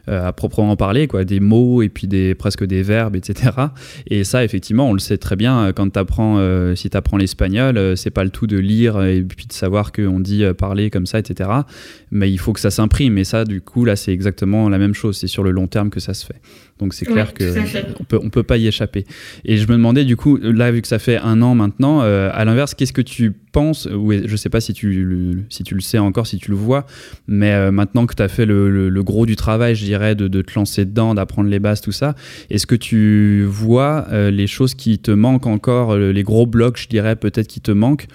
[0.09, 3.51] Euh, à proprement parler, quoi, des mots et puis des, presque des verbes, etc.
[4.07, 6.39] Et ça, effectivement, on le sait très bien quand tu apprends,
[6.75, 10.19] si tu apprends l'espagnol, c'est pas le tout de lire et puis de savoir qu'on
[10.19, 11.51] dit parler comme ça, etc.
[12.09, 13.19] Mais il faut que ça s'imprime.
[13.19, 15.17] Et ça, du coup, là, c'est exactement la même chose.
[15.17, 16.41] C'est sur le long terme que ça se fait.
[16.81, 19.05] Donc c'est clair qu'on que peut, on peut pas y échapper.
[19.45, 22.29] Et je me demandais du coup, là vu que ça fait un an maintenant, euh,
[22.33, 25.75] à l'inverse, qu'est-ce que tu penses, ou je sais pas si tu, le, si tu
[25.75, 26.87] le sais encore, si tu le vois,
[27.27, 30.53] mais euh, maintenant que tu as fait le, gros du travail, je dirais, de, te
[30.55, 32.15] lancer dedans, d'apprendre les bases, tout ça,
[32.49, 36.87] est-ce que tu vois euh, les choses qui te manquent encore, les gros blocs, je
[36.87, 38.07] dirais, peut-être qui te manquent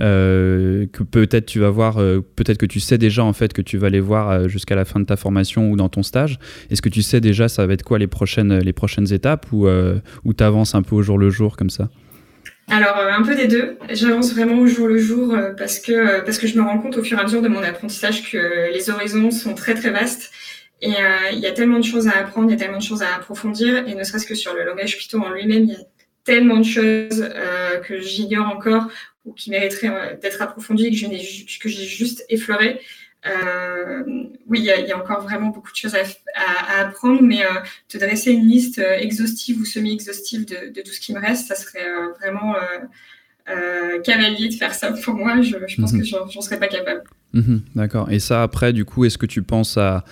[0.00, 3.62] euh, que peut-être tu vas voir, euh, peut-être que tu sais déjà en fait que
[3.62, 6.38] tu vas les voir euh, jusqu'à la fin de ta formation ou dans ton stage.
[6.70, 9.68] Est-ce que tu sais déjà ça va être quoi les prochaines, les prochaines étapes ou,
[10.24, 11.88] ou tu avances un peu au jour le jour comme ça?
[12.68, 13.76] Alors un peu des deux.
[13.90, 17.02] J'avance vraiment au jour le jour parce que parce que je me rends compte au
[17.02, 20.30] fur et à mesure de mon apprentissage que les horizons sont très très vastes
[20.80, 20.94] et
[21.32, 23.14] il y a tellement de choses à apprendre, il y a tellement de choses à
[23.14, 25.84] approfondir et ne serait-ce que sur le langage Python en lui-même, il y a
[26.24, 27.28] tellement de choses
[27.86, 28.88] que j'ignore encore
[29.24, 32.80] ou qui mériterait euh, d'être approfondi et que j'ai juste effleuré.
[33.26, 34.04] Euh,
[34.46, 38.32] oui, il y, a encore vraiment beaucoup de choses à, apprendre, mais euh, te dresser
[38.32, 41.88] une liste exhaustive ou semi-exhaustive de, tout ce qui me reste, ça serait
[42.20, 42.54] vraiment
[44.02, 45.40] cavalier de faire ça pour moi.
[45.42, 46.00] Je, pense mhm.
[46.00, 47.02] que j'en serais pas capable.
[47.34, 48.10] Mhm, d'accord.
[48.12, 50.04] Et ça, après, du coup, est-ce que tu penses à,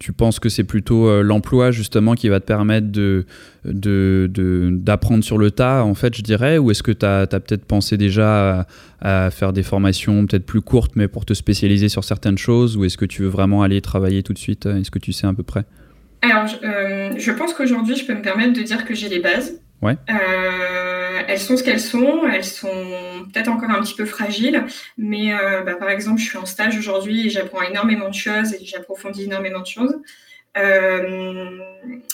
[0.00, 3.26] tu penses que c'est plutôt euh, l'emploi justement qui va te permettre de,
[3.64, 7.98] d'apprendre sur le tas, en fait, je dirais, ou est-ce que tu as, peut-être pensé
[7.98, 8.66] déjà
[9.02, 12.84] à, faire des formations peut-être plus courtes, mais pour te spécialiser sur certaines choses, ou
[12.86, 14.64] est-ce que tu veux vraiment aller travailler tout de suite?
[14.64, 15.64] Est-ce que tu sais à peu près?
[16.22, 16.56] Alors, je
[17.30, 19.60] euh, pense qu'aujourd'hui, je peux me permettre de dire que j'ai les bases.
[19.92, 22.26] Euh, elles sont ce qu'elles sont.
[22.26, 24.64] Elles sont peut-être encore un petit peu fragiles,
[24.96, 28.54] mais euh, bah, par exemple, je suis en stage aujourd'hui et j'apprends énormément de choses
[28.54, 29.96] et j'approfondis énormément de choses.
[30.56, 31.58] Euh,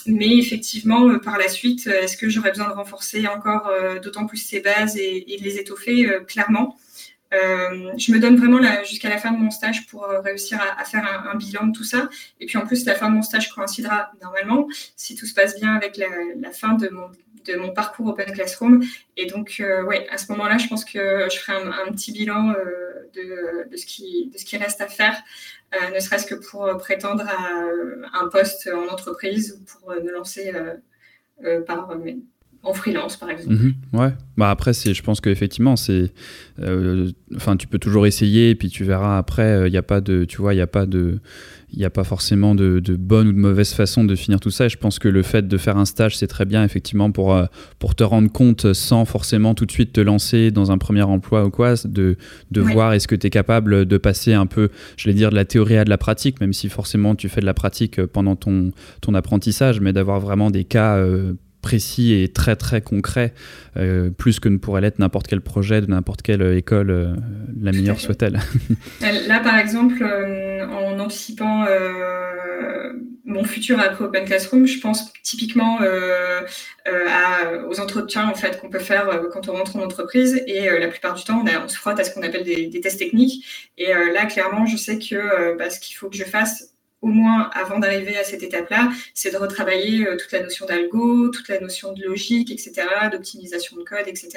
[0.07, 3.71] mais effectivement, par la suite, est-ce que j'aurais besoin de renforcer encore
[4.03, 6.09] d'autant plus ces bases et, de les étoffer?
[6.27, 6.79] Clairement.
[7.33, 11.37] je me donne vraiment jusqu'à la fin de mon stage pour réussir à, faire un,
[11.37, 12.09] bilan de tout ça.
[12.41, 15.61] Et puis en plus, la fin de mon stage coïncidera normalement, si tout se passe
[15.61, 17.11] bien, avec la fin de mon
[17.47, 18.83] de mon parcours Open Classroom.
[19.17, 22.51] Et donc, euh, ouais, à ce moment-là, je pense que je ferai un, petit bilan
[22.51, 22.55] euh,
[23.15, 25.17] de, de, ce qui, de ce qui reste à faire,
[25.75, 30.53] euh, ne serait-ce que pour prétendre à un poste en entreprise ou pour me lancer
[31.67, 31.91] par
[32.63, 33.55] en freelance par exemple.
[33.55, 34.13] Mhm, ouais.
[34.37, 36.13] Bah après c'est je pense qu'effectivement c'est
[37.35, 40.27] enfin tu peux toujours essayer et puis tu verras après il n'y a pas de
[40.27, 41.21] tu vois il y a pas de
[41.73, 44.67] il n'y a pas forcément de, bonne ou de mauvaise façon de finir tout ça.
[44.67, 47.35] Et je pense que le fait de faire un stage, c'est très bien, effectivement, pour,
[47.35, 47.47] euh,
[47.79, 51.45] pour te rendre compte sans forcément tout de suite te lancer dans un premier emploi
[51.45, 52.17] ou quoi, de,
[52.51, 55.37] de voir est-ce que tu es capable de passer un peu, je vais dire, de
[55.37, 58.37] la théorie à de la pratique, même si forcément tu fais de la pratique pendant
[58.37, 60.97] ton, ton apprentissage, mais d'avoir vraiment des cas.
[60.97, 63.33] Euh, précis et très très concret,
[63.77, 67.15] euh, plus que ne pourrait l'être n'importe quel projet de n'importe quelle école, euh,
[67.61, 68.41] la meilleure soit-elle.
[69.29, 71.67] Là, par exemple, euh, en anticipant
[73.25, 75.79] mon futur après Open Classroom, je pense typiquement
[77.69, 81.15] aux entretiens en fait qu'on peut faire quand on rentre en entreprise et la plupart
[81.15, 83.71] du temps, on, se frotte à ce qu'on appelle des, tests techniques.
[83.79, 87.51] Et là, clairement, je sais que bah, ce qu'il faut que je fasse au moins
[87.55, 91.61] avant d'arriver à cette étape-là, c'est de retravailler euh, toute la notion d'algo, toute la
[91.61, 92.73] notion de logique, etc.,
[93.11, 94.29] d'optimisation de code, etc.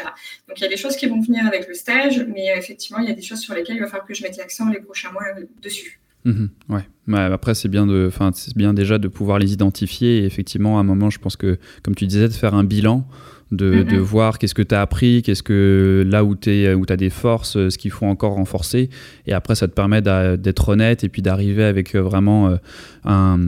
[0.48, 3.00] Donc il y a des choses qui vont venir avec le stage, mais euh, effectivement,
[3.00, 4.80] il y a des choses sur lesquelles il va falloir que je mette l'accent les
[4.80, 6.00] prochains mois euh, dessus.
[6.26, 7.20] Mhm, ouais.
[7.20, 10.20] après, c'est bien, de, c'est bien déjà de pouvoir les identifier.
[10.20, 13.06] Et effectivement, à un moment, je pense que, comme tu disais, de faire un bilan
[13.52, 16.98] de, de voir qu'est-ce que tu as appris, qu'est-ce que là où tu où as
[16.98, 18.90] des forces, ce qu'il faut encore renforcer.
[19.28, 22.56] Et après, ça te permet d'être honnête et puis d'arriver avec euh, vraiment, euh,
[23.06, 23.40] un,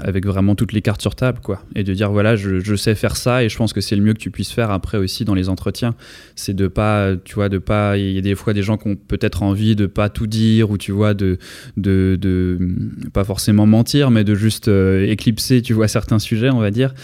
[0.00, 1.40] avec vraiment toutes les cartes sur table.
[1.42, 1.62] Quoi.
[1.74, 4.02] Et de dire, voilà, je, je sais faire ça et je pense que c'est le
[4.02, 5.94] mieux que tu puisses faire après aussi dans les entretiens.
[6.34, 7.96] C'est de pas, tu vois, de pas.
[7.96, 10.70] Il y a des fois des gens qui ont peut-être envie de pas tout dire
[10.70, 11.38] ou tu vois, de,
[11.76, 12.58] de, de
[13.12, 16.94] pas forcément mentir, mais de juste euh, éclipser, tu vois, certains sujets, on va dire.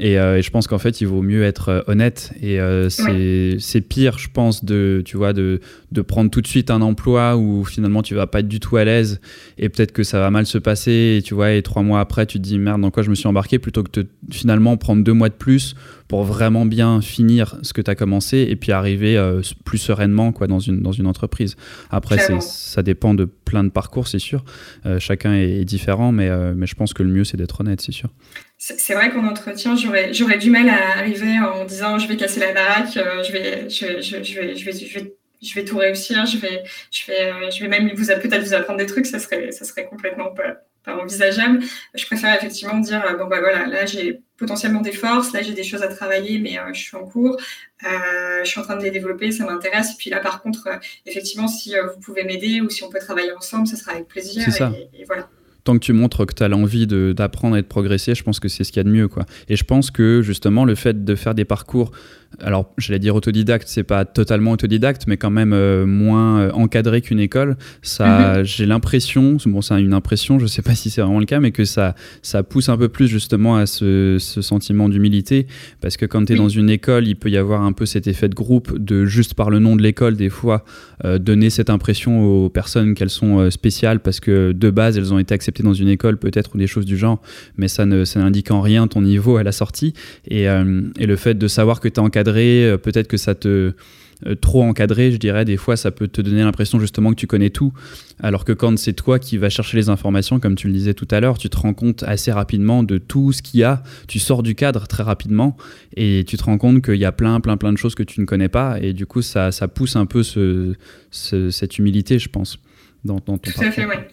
[0.00, 2.32] Euh, et, je pense qu'en fait, il vaut mieux être euh, honnête.
[2.42, 5.60] Et euh, c'est pire, je pense, de, tu vois, de,
[5.92, 8.76] de prendre tout de suite un emploi où finalement tu vas pas être du tout
[8.76, 9.20] à l'aise
[9.58, 11.16] et peut-être que ça va mal se passer.
[11.18, 13.14] Et tu vois, et trois mois après, tu te dis merde, dans quoi je me
[13.14, 15.74] suis embarqué plutôt que de finalement prendre deux mois de plus
[16.08, 19.18] pour vraiment bien finir ce que tu as commencé et puis arriver
[19.64, 21.56] plus sereinement quoi, dans, une, dans une entreprise.
[21.90, 24.44] Après, ça dépend de plein de parcours, c'est sûr.
[24.98, 28.10] chacun est, différent, mais, mais je pense que le mieux, c'est d'être honnête, c'est sûr
[28.64, 32.52] c'est vrai qu'en entretien, j'aurais, du mal à arriver en disant je vais casser la
[32.52, 34.64] baraque, euh, je vais, je, vais, je, vais, je,
[34.98, 38.42] vais, je vais tout réussir, je vais, je vais, euh, je vais même vous peut-être
[38.42, 41.60] vous apprendre des trucs, ça serait, ça serait complètement pas, pas envisageable.
[41.94, 45.52] Je préfère effectivement dire euh, bon bah voilà, là j'ai potentiellement des forces, là j'ai
[45.52, 47.36] des choses à travailler, mais je suis en cours,
[47.82, 49.92] je suis en train de les développer, ça m'intéresse.
[49.92, 50.70] Et puis là par contre,
[51.04, 54.48] effectivement, si vous pouvez m'aider ou si on peut travailler ensemble, ça sera avec plaisir.
[54.94, 55.28] et voilà
[55.64, 58.48] tant que tu montres que tu as l'envie d'apprendre et de progresser, je pense que
[58.48, 59.08] c'est ce qu'il y a de mieux.
[59.08, 59.24] Quoi.
[59.48, 61.90] Et je pense que justement, le fait de faire des parcours
[62.40, 67.00] alors j'allais dire autodidacte, c'est pas totalement autodidacte, mais quand même euh, moins euh, encadré
[67.00, 67.56] qu'une école.
[67.82, 68.44] Ça, mhm.
[68.44, 71.52] j'ai l'impression, bon, c'est une impression, je sais pas si c'est vraiment le cas, mais
[71.52, 75.46] que ça, ça pousse un peu plus justement à ce, sentiment d'humilité,
[75.80, 78.06] parce que quand tu es dans une école, il peut y avoir un peu cet
[78.06, 80.64] effet de groupe, de juste par le nom de l'école, des fois,
[81.04, 85.18] euh, donner cette impression aux personnes qu'elles sont spéciales, parce que de base, elles ont
[85.18, 87.20] été acceptées dans une école, peut-être, ou des choses du genre,
[87.56, 89.94] mais ça ne, ça n'indique en rien ton niveau à la sortie.
[90.28, 93.74] Et, et le fait de savoir que tu es encadré euh, peut-être que ça te
[94.26, 97.26] euh, trop encadré, je dirais, des fois ça peut te donner l'impression justement que tu
[97.26, 97.72] connais tout,
[98.20, 101.08] alors que quand c'est toi qui vas chercher les informations, comme tu le disais tout
[101.10, 104.18] à l'heure, tu te rends compte assez rapidement de tout ce qu'il y a, tu
[104.18, 105.56] sors du cadre très rapidement
[105.96, 108.20] et tu te rends compte qu'il y a plein, plein, plein de choses que tu
[108.20, 108.78] ne connais pas.
[108.80, 110.74] Et du coup ça, ça pousse un peu ce,
[111.10, 112.58] cette humilité, je pense,
[113.04, 114.08] dans, ton Tout à fait, ouais.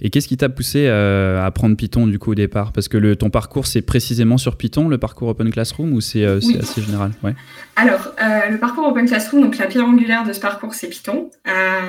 [0.00, 2.72] Et qu'est-ce qui t'a poussé à apprendre Python du coup au départ?
[2.72, 6.24] Parce que le, ton parcours c'est précisément sur Python, le parcours Open Classroom, ou c'est
[6.24, 7.12] assez général?
[7.22, 7.34] Ouais.
[7.76, 8.12] Alors,
[8.50, 11.30] le parcours Open Classroom, donc la pierre angulaire de ce parcours c'est Python.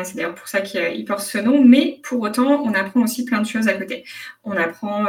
[0.04, 3.41] c'est d'ailleurs pour ça qu'il porte ce nom, mais pour autant on apprend aussi plein
[3.41, 4.04] de choses à côté.
[4.43, 5.06] On apprend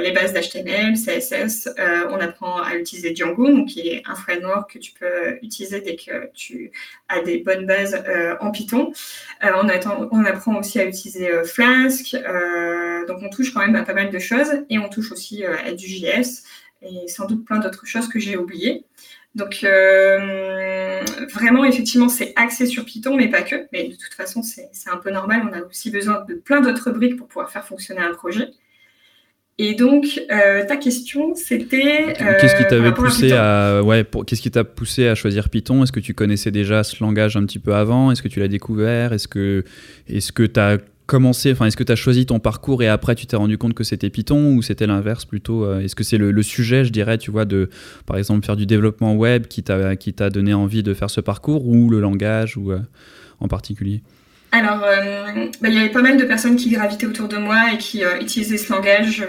[0.00, 1.68] les bases d'HTML, CSS,
[2.10, 5.96] on apprend à utiliser Django, donc qui est un framework que tu peux utiliser dès
[5.96, 6.70] que tu
[7.08, 8.02] as des bonnes bases
[8.40, 8.92] en Python.
[9.42, 13.94] on, attend, on apprend aussi à utiliser Flask, donc on touche quand même à pas
[13.94, 16.44] mal de choses et on touche aussi à du JS
[16.82, 18.84] et sans doute plein d'autres choses que j'ai oubliées.
[19.34, 21.00] Donc euh,
[21.32, 23.66] vraiment, effectivement, c'est axé sur Python, mais pas que.
[23.72, 25.42] Mais de toute façon, c'est un peu normal.
[25.50, 28.48] On a aussi besoin de plein d'autres briques pour pouvoir faire fonctionner un projet.
[29.58, 32.14] Et donc, euh, ta question, c'était.
[32.40, 35.82] qu'est-ce qui t'avait poussé à, ouais, qu'est-ce qui t'a poussé à choisir Python?
[35.82, 38.10] Est-ce que tu connaissais déjà ce langage un petit peu avant?
[38.10, 39.12] Est-ce que tu l'as découvert?
[39.14, 39.64] Est-ce que,
[40.08, 40.78] est-ce que t'as
[41.52, 43.84] enfin, est-ce que tu as choisi ton parcours et après tu t'es rendu compte que
[43.84, 47.30] c'était Python ou c'était l'inverse plutôt euh, Est-ce que c'est le, sujet, je dirais, tu
[47.30, 47.70] vois, de
[48.06, 51.90] par exemple faire du développement web qui t'a donné envie de faire ce parcours ou
[51.90, 52.80] le langage ou euh,
[53.40, 54.02] en particulier?
[54.54, 57.72] Alors, euh, bah, il y avait pas mal de personnes qui gravitaient autour de moi
[57.72, 59.24] et qui utilisaient ce langage,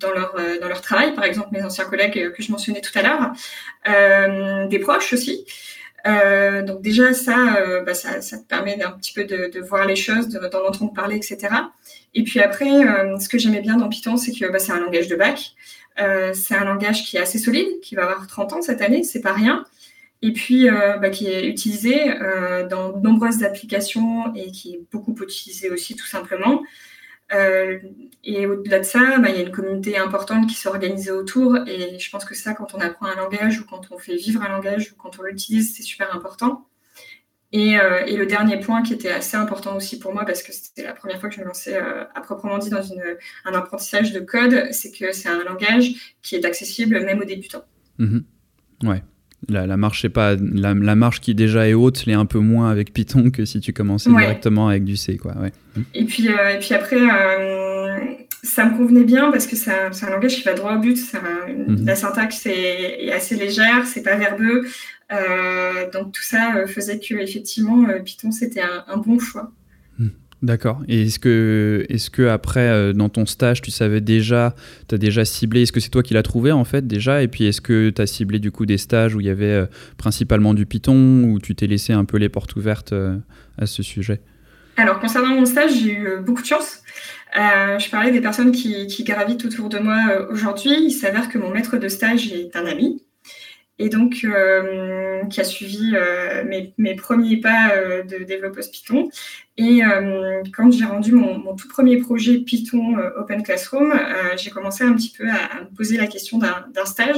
[0.00, 1.14] dans leur travail.
[1.14, 5.44] Par exemple, mes anciens collègues que je mentionnais tout à l'heure, des proches aussi.
[6.06, 9.86] Euh, donc déjà ça, euh, bah, ça, ça, te permet un petit peu de, voir
[9.86, 11.48] les choses, d'en entendre parler, etc.
[12.14, 14.80] Et puis après, euh, ce que j'aimais bien dans Python, c'est que bah, c'est un
[14.80, 15.54] langage de bac.
[16.34, 19.22] C'est un langage qui est assez solide, qui va avoir 30 ans cette année, c'est
[19.22, 19.64] pas rien.
[20.20, 22.12] Et puis bah, qui est utilisé
[22.68, 26.62] dans de nombreuses applications et qui est beaucoup utilisé aussi tout simplement.
[27.34, 27.78] Euh,
[28.24, 31.56] et au-delà de ça, bah, il y a une communauté importante qui s'est organisée autour.
[31.66, 34.42] Et je pense que ça, quand on apprend un langage ou quand on fait vivre
[34.42, 36.66] un langage ou quand on l'utilise, c'est super important.
[37.52, 40.82] Et, euh, le dernier point qui était assez important aussi pour moi, parce que c'était
[40.82, 42.84] la première fois que je me lançais euh, à proprement dit dans
[43.44, 47.64] un apprentissage de code, c'est que c'est un langage qui est accessible même aux débutants.
[47.98, 48.18] Mmh
[48.82, 49.02] ouais.
[49.48, 53.30] La, marche, pas la, marche qui déjà est haute, l'est un peu moins avec Python
[53.30, 55.34] que si tu commençais directement avec du C, quoi.
[55.40, 55.52] Ouais.
[55.94, 57.98] Et puis, euh, et puis après, euh,
[58.42, 60.98] ça me convenait bien parce que c'est un, langage qui va droit au but.
[61.68, 61.84] Mhm.
[61.84, 64.66] La syntaxe est, assez légère, c'est pas verbeux.
[65.12, 69.52] Euh, donc tout ça faisait que effectivement Python c'était un, bon choix.
[70.42, 70.82] D'accord.
[70.86, 74.54] Et est-ce que, est que après, euh, dans ton stage, tu savais déjà,
[74.88, 77.22] tu as déjà ciblé, est-ce que c'est toi qui l'as trouvé en fait déjà?
[77.22, 79.46] Et puis est-ce que tu as ciblé du coup des stages où il y avait
[79.46, 83.16] euh, principalement du Python, où tu t'es laissé un peu les portes ouvertes euh,
[83.56, 84.20] à ce sujet?
[84.76, 86.82] Alors concernant mon stage, j'ai eu beaucoup de chance.
[87.34, 90.76] je parlais des personnes qui, qui gravitent autour de moi aujourd'hui.
[90.82, 93.00] Il s'avère que mon maître de stage est un ami
[93.78, 99.10] et donc euh, qui a suivi euh, mes, mes, premiers pas euh, de développeuse Python.
[99.58, 99.80] Et
[100.54, 103.90] quand j'ai rendu mon, mon, tout premier projet Python Open Classroom,
[104.36, 107.16] j'ai commencé un petit peu à, à me poser la question d'un stage,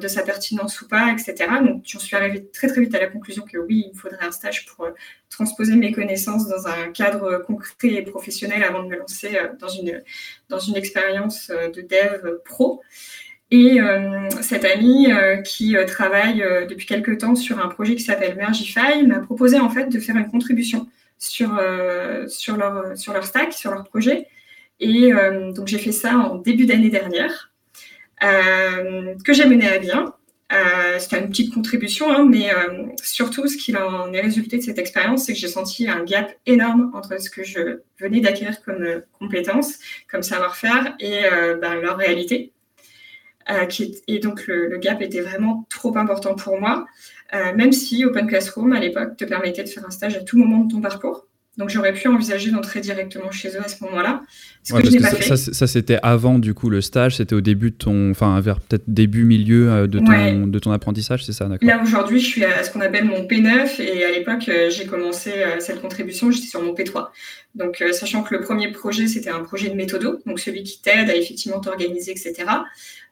[0.00, 1.34] de sa pertinence ou pas, etc.
[1.64, 4.24] Donc j'en suis arrivée très très vite à la conclusion que oui, il me faudrait
[4.24, 4.86] un stage pour
[5.28, 10.04] transposer mes connaissances dans un cadre concret et professionnel avant de me lancer dans une,
[10.48, 12.80] dans une expérience de dev pro.
[13.50, 18.02] Et euh, cette amie euh, qui euh, travaille depuis quelques temps sur un projet qui
[18.02, 21.58] s'appelle Mergify m'a proposé en fait de faire une contribution sur,
[22.28, 24.26] sur, leur, sur leur stack, sur leur projet.
[24.80, 25.12] Et
[25.54, 27.52] donc j'ai fait ça en début d'année dernière,
[28.20, 30.12] que j'ai mené à bien.
[30.98, 32.50] C'était une petite contribution, hein, mais
[33.02, 36.34] surtout ce qui en est résulté de cette expérience, c'est que j'ai senti un gap
[36.44, 38.84] énorme entre ce que je venais d'acquérir comme
[39.18, 39.78] compétences,
[40.10, 41.22] comme savoir-faire, et
[41.62, 42.52] ben, leur réalité.
[43.50, 43.66] Euh,
[44.08, 46.86] et donc le, gap était vraiment trop important pour moi,
[47.34, 50.36] euh, même si Open Classroom à l'époque te permettait de faire un stage à tout
[50.36, 51.26] moment de ton parcours.
[51.56, 54.20] Donc j'aurais pu envisager d'entrer directement chez eux à ce moment-là.
[54.62, 55.54] Ce que je pas ça, fait.
[55.54, 58.84] ça, c'était avant du coup le stage, c'était au début de ton, enfin vers peut-être
[58.88, 62.62] début milieu euh, de ton, de ton apprentissage, c'est ça, Là aujourd'hui, je suis à
[62.62, 66.74] ce qu'on appelle mon P9 et à l'époque j'ai commencé cette contribution, j'étais sur mon
[66.74, 67.06] P3.
[67.56, 71.10] Donc sachant que le premier projet c'était un projet de méthodo, donc celui qui t'aide
[71.10, 72.44] à effectivement t'organiser, etc.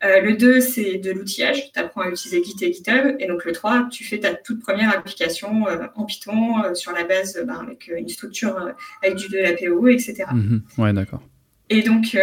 [0.05, 1.73] Euh, le 2, c'est de l'outillage.
[1.73, 3.17] Tu apprends à utiliser Git et GitHub.
[3.19, 6.93] Et donc, le 3, tu fais ta toute première application euh, en Python euh, sur
[6.93, 10.25] la base ben, avec une structure avec du de la PO, etc.
[10.33, 10.63] Mhm.
[10.79, 11.23] Ouais, d'accord.
[11.71, 12.15] Et donc,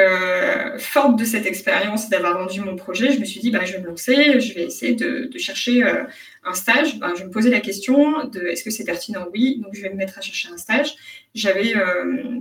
[0.77, 3.79] forte de cette expérience d'avoir vendu mon projet, je me suis dit, bah, je vais
[3.79, 5.83] me lancer, je vais essayer de, chercher
[6.43, 6.99] un stage.
[6.99, 9.27] Ben, je me poser la question de est-ce que c'est pertinent?
[9.33, 10.95] Oui, donc je vais me mettre à chercher un stage.
[11.35, 11.73] J'avais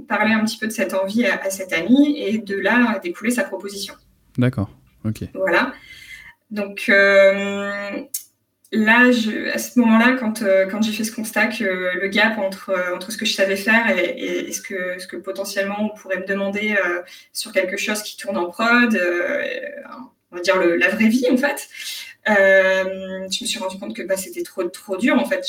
[0.09, 2.99] parlé un petit peu de cette envie à, à cet ami et de là a
[2.99, 3.95] découlé sa proposition.
[4.39, 4.71] D'accord.
[5.35, 5.73] Voilà.
[6.51, 8.03] Donc, euh,
[8.73, 12.39] là, je, à ce moment-là, quand, euh, quand j'ai fait ce constat que le gap
[12.39, 15.77] entre, euh, entre ce que je savais faire et, et, ce, que, ce que potentiellement
[15.81, 19.01] on pourrait me demander euh, sur quelque chose qui tourne en prod,
[20.33, 21.69] on va dire le, la vraie vie en fait,
[22.37, 25.45] je me suis rendu compte que bah, c'était trop, dur en fait,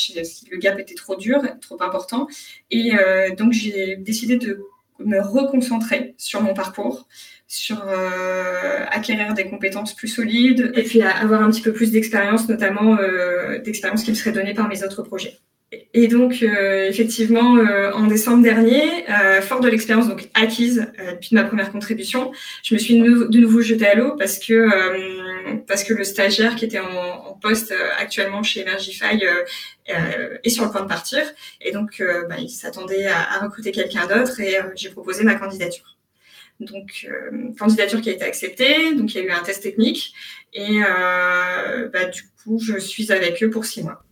[0.51, 2.28] le gap était trop dur, trop important.
[2.70, 2.93] Et
[3.38, 4.66] donc j'ai décidé de
[5.06, 7.08] me reconcentrer sur mon parcours,
[7.47, 12.47] sur euh, acquérir des compétences plus solides et puis avoir un petit peu plus d'expérience,
[12.47, 15.38] notamment euh, d'expérience qui me serait donnée par mes autres projets.
[15.93, 21.34] Et donc, euh, effectivement, euh, en décembre dernier, euh, fort de l'expérience donc acquise depuis
[21.34, 22.32] ma première contribution,
[22.62, 24.53] je me suis de nouveau jetée à l'eau parce que
[25.68, 29.20] parce que le stagiaire qui était en, poste actuellement chez Emergify
[29.88, 31.24] est sur le point de partir,
[31.60, 35.98] et donc bah, il s'attendait à, à, recruter quelqu'un d'autre, et j'ai proposé ma candidature.
[36.60, 37.10] Donc,
[37.58, 40.14] candidature qui a été acceptée, donc il y a eu un test technique,
[40.54, 44.04] et bah, du coup, je suis avec eux pour six mois.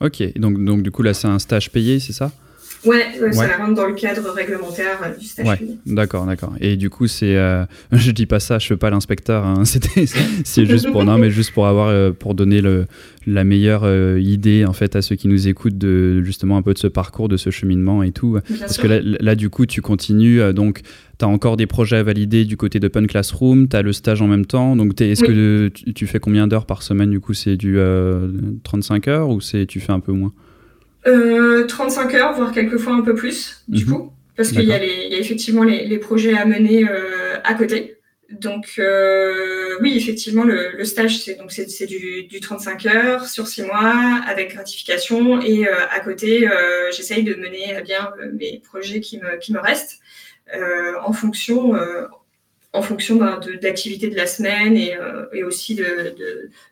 [0.00, 2.30] Ok, donc, donc du coup là c'est un stage payé, c'est ça?
[2.84, 5.46] Ouais, ça rentre dans le cadre réglementaire euh, du stage.
[5.46, 6.52] Ouais, d'accord, d'accord.
[6.60, 9.44] Et du coup, c'est, euh, je dis pas ça, je fais pas l'inspecteur.
[9.44, 12.86] Hein, c'était, c'est juste pour non, mais juste pour avoir, euh, pour donner le,
[13.26, 16.78] la meilleure idée en fait à ceux qui nous écoutent de justement un peu de
[16.78, 18.38] ce parcours, de ce cheminement et tout.
[18.60, 20.82] Parce que là, là, du coup, tu continues donc
[21.18, 24.20] tu as encore des projets à valider du côté d'Open Classroom, tu as le stage
[24.20, 24.76] en même temps.
[24.76, 27.78] Donc, est-ce que tu, fais combien d'heures par semaine Du coup, c'est du
[28.64, 30.32] 35 euh, heures ou c'est tu fais un peu moins?
[31.06, 33.92] Euh, 35 heures, voire quelquefois un peu plus, du mhm.
[33.92, 34.12] coup.
[34.36, 34.84] Parce qu'il y, a
[35.18, 37.96] effectivement les, projets à mener euh, à côté.
[38.30, 43.62] Donc, euh, oui, effectivement, le, stage, c'est donc c'est du, du, 35 heures sur 6
[43.62, 45.40] mois avec gratification.
[45.40, 46.46] Et à côté,
[46.94, 50.00] j'essaye de mener à bien mes projets qui me, qui me restent.
[50.54, 52.06] Euh, en fonction euh,
[52.72, 56.14] en fonction ben, d'activité de, la semaine et, euh, et aussi de,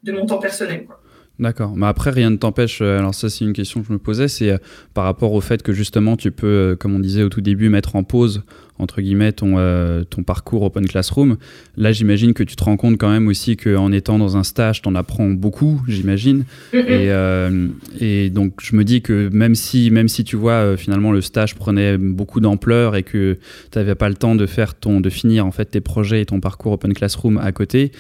[0.03, 0.85] de, mon temps personnel.
[0.85, 1.01] Quoi.
[1.39, 1.75] D'accord.
[1.77, 2.81] Mais après, rien ne t'empêche.
[2.81, 4.29] Alors, ça, c'est une question que je me posais.
[4.29, 4.57] C'est
[4.95, 7.97] par rapport au fait que justement, tu peux, comme on disait au tout début, mettre
[7.97, 8.45] en pause
[8.79, 11.37] entre guillemets ton, euh, ton parcours Open Classroom.
[11.77, 14.83] Là, j'imagine que tu te rends compte quand même aussi qu'en étant dans un stage,
[14.83, 16.45] tu en apprends beaucoup, j'imagine.
[16.73, 17.69] et, euh,
[18.01, 21.21] et, donc, je me dis que même si, même si tu vois, euh, finalement, le
[21.21, 23.39] stage prenait beaucoup d'ampleur et que
[23.71, 26.27] tu n'avais pas le temps de faire ton, de finir en fait tes projets et
[26.27, 27.93] ton parcours Open Classroom à côté,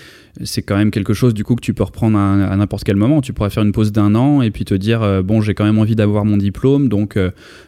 [0.42, 3.20] c'est quand même quelque chose du coup que tu peux reprendre à, n'importe quel moment.
[3.20, 5.78] Tu pourrais faire une pause d'un an et puis te dire bon, j'ai quand même
[5.78, 7.18] envie d'avoir mon diplôme, donc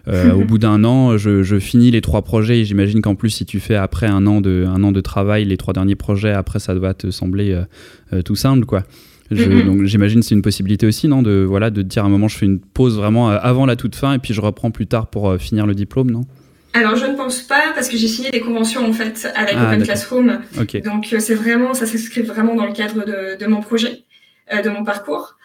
[0.09, 2.65] au bout d'un an, je, je finis les trois projets.
[2.65, 5.57] J'imagine qu'en plus, si tu fais après un an, de, un an de travail, les
[5.57, 7.65] trois derniers projets, après, ça doit te sembler euh,
[8.13, 8.83] euh, tout simple, quoi.
[9.29, 12.39] Donc j'imagine c'est une possibilité aussi, non de, voilà, de dire à un moment, je
[12.39, 15.09] fais une pause vraiment euh, avant la toute fin et puis je reprends plus tard
[15.09, 16.27] pour finir le diplôme, non?
[16.79, 19.67] Alors je ne pense pas parce que j'ai signé des conventions en fait avec ah,
[19.67, 20.41] Open Classroom.
[20.85, 24.03] Donc c'est vraiment ça s'inscrit vraiment dans le cadre de, de mon projet,
[24.53, 25.37] de mon parcours.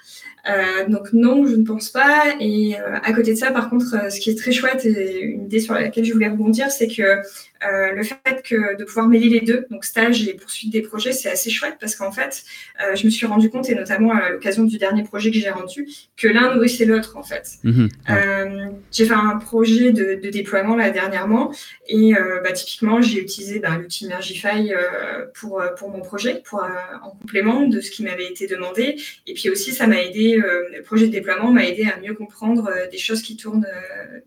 [0.50, 2.36] Euh, donc non, je ne pense pas.
[2.40, 5.22] Et euh, à côté de ça, par contre, euh, ce qui est très chouette et
[5.22, 7.22] une idée sur laquelle je voulais rebondir, c'est que
[7.66, 11.12] euh, le fait que de pouvoir mêler les deux, donc stage et poursuite des projets,
[11.12, 12.44] c'est assez chouette parce qu'en fait,
[12.84, 15.50] euh, je me suis rendu compte, et notamment à l'occasion du dernier projet que j'ai
[15.50, 15.88] rendu,
[16.18, 17.60] que l'un nourrissait l'autre en fait.
[17.64, 21.54] Mhm, euh, j'ai fait un projet de, de, déploiement là dernièrement
[21.88, 26.64] et euh, bah, typiquement, j'ai utilisé bah, l'outil Mergify euh, pour, pour mon projet, pour,
[27.04, 28.96] en complément de ce qui m'avait été demandé.
[29.28, 32.72] Et puis aussi, ça m'a aidé, le projet de déploiement m'a aidé à mieux comprendre
[32.92, 33.68] des choses qui tournent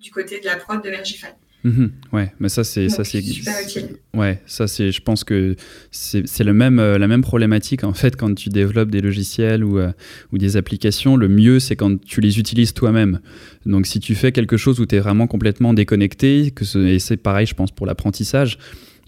[0.01, 1.28] du côté de la prod de Mergify.
[1.65, 1.93] Mhm.
[2.12, 3.25] ouais, mais ça c'est ça c'est
[4.12, 5.57] ouais, ça c'est je pense que
[5.91, 9.79] c'est le même euh, la même problématique en fait quand tu développes des logiciels ou
[9.79, 9.91] euh,
[10.31, 13.21] ou des applications, le mieux c'est quand tu les utilises toi-même.
[13.65, 17.17] Donc si tu fais quelque chose où tu es vraiment complètement déconnecté, que et c'est
[17.17, 18.59] pareil je pense pour l'apprentissage,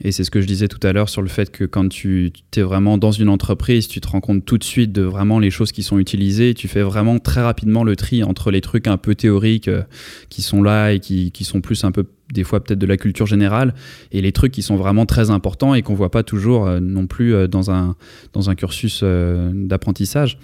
[0.02, 2.32] et c'est ce que je disais tout à l'heure sur le fait que quand tu
[2.56, 5.50] es vraiment dans une entreprise, tu te rends compte tout de suite de vraiment les
[5.50, 6.54] choses qui sont utilisées.
[6.54, 9.82] Tu fais vraiment très rapidement le tri entre les trucs un peu théoriques euh,
[10.28, 12.96] qui sont là et qui, qui, sont plus un peu des fois peut-être de la
[12.96, 13.74] culture générale
[14.12, 17.06] et les trucs qui sont vraiment très importants et qu'on voit pas toujours euh, non
[17.06, 17.96] plus euh, dans un,
[18.32, 20.38] dans un cursus d'apprentissage.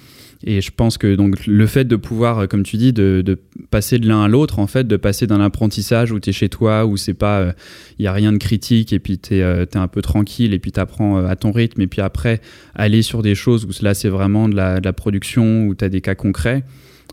[0.45, 3.39] Et je pense que donc le fait de pouvoir, euh, comme tu dis, de, de
[3.71, 6.49] passer de l'un à l'autre, en fait, de passer d'un apprentissage où tu es chez
[6.49, 7.53] toi, où c'est pas, il euh,
[8.01, 10.73] y a rien de critique, et puis tu es, euh, un peu tranquille, et puis
[10.73, 12.41] tu apprends à ton rythme, et puis après,
[12.75, 15.85] aller sur des choses où là, c'est vraiment de la, de la, production, où tu
[15.85, 16.65] as des cas concrets,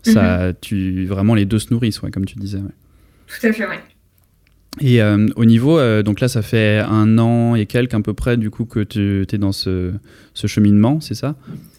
[0.02, 0.54] ça, mhm.
[0.60, 2.58] tu, vraiment les deux se nourrissent, ouais, comme tu disais.
[2.58, 3.80] Tout à fait, ouais.
[4.80, 8.50] Et au niveau, donc là, ça fait un an et quelques à peu près, du
[8.50, 9.92] coup, que tu es dans ce,
[10.32, 11.34] ce cheminement, c'est ça?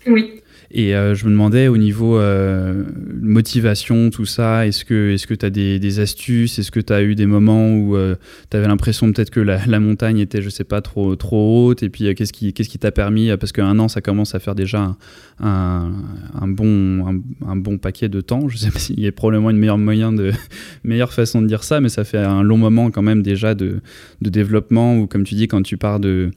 [0.07, 0.40] Oui.
[0.73, 2.85] Et euh, je me demandais au niveau euh,
[3.21, 6.59] motivation, tout ça, est-ce que tu as des, des astuces?
[6.59, 8.15] Est-ce que tu as eu des moments où euh,
[8.49, 11.83] tu avais l'impression peut-être que la, montagne était, je sais pas, trop, trop haute?
[11.83, 14.95] Et puis qu'est-ce qui t'a permis Parce qu'un an, ça commence à faire déjà
[15.41, 15.91] un,
[16.39, 18.47] un, bon, un, bon paquet de temps.
[18.47, 20.31] Je sais pas s'il y a probablement une meilleure, moyen de,
[20.85, 23.81] meilleure façon de dire ça, mais ça fait un long moment quand même déjà de,
[24.21, 26.31] de développement où, comme tu dis, quand tu pars de,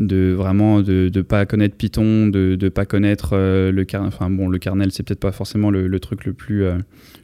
[0.00, 4.48] de vraiment de ne pas connaître Python, de ne pas connaître le kernel, enfin bon,
[4.48, 6.64] le kernel, c'est peut-être pas forcément le, truc le plus,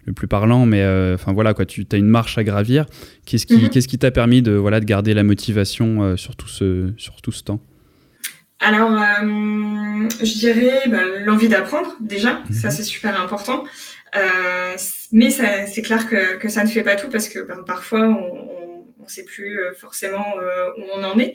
[0.05, 2.87] le plus parlant, mais enfin voilà, quoi, tu as une marche à gravir.
[3.25, 3.71] Qu'est-ce qui mhm.
[3.71, 7.33] qu'est-ce qui t'a permis de, voilà, de garder la motivation sur, tout ce, sur tout
[7.33, 7.61] ce temps?
[8.61, 12.55] Alors, je dirais bah, l'envie d'apprendre déjà, mhm.
[12.55, 13.65] ça c'est super important.
[14.17, 14.77] Euh,
[15.13, 18.56] mais c'est clair que, que, ça ne fait pas tout parce que ben, parfois on
[19.07, 21.35] ne sait plus euh, forcément euh, où on en est.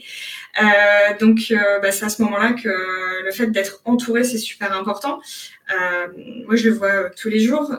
[0.62, 5.20] Euh, donc bah, c'est à ce moment-là que le fait d'être entouré c'est super important.
[6.46, 7.72] moi je le vois tous les jours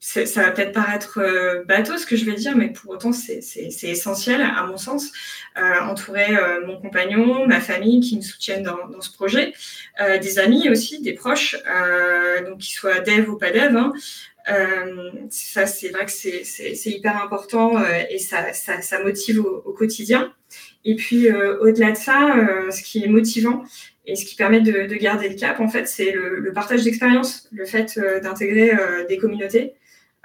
[0.00, 1.20] ça va peut-être paraître
[1.66, 3.42] bateau ce que je vais dire, mais pour autant c'est
[3.82, 5.10] essentiel à mon sens.
[5.56, 6.28] Entourer
[6.66, 9.52] mon compagnon, ma famille qui me soutiennent dans, ce projet,
[9.98, 11.56] des amis aussi, des proches,
[12.46, 13.76] donc qu'ils soient dev ou pas dev.
[13.76, 13.92] Hein.
[15.30, 17.74] Ça c'est vrai que c'est hyper important
[18.10, 20.32] et ça, motive au, quotidien.
[20.84, 22.34] Et puis au-delà de ça,
[22.70, 23.64] ce qui est motivant,
[24.08, 27.46] et ce qui permet de, de, garder le cap, en fait, c'est le, partage d'expérience,
[27.52, 29.74] le fait d'intégrer euh, des communautés.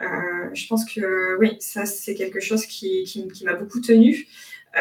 [0.02, 4.26] Euh, je pense que oui, ça c'est quelque chose qui, m'a beaucoup tenu.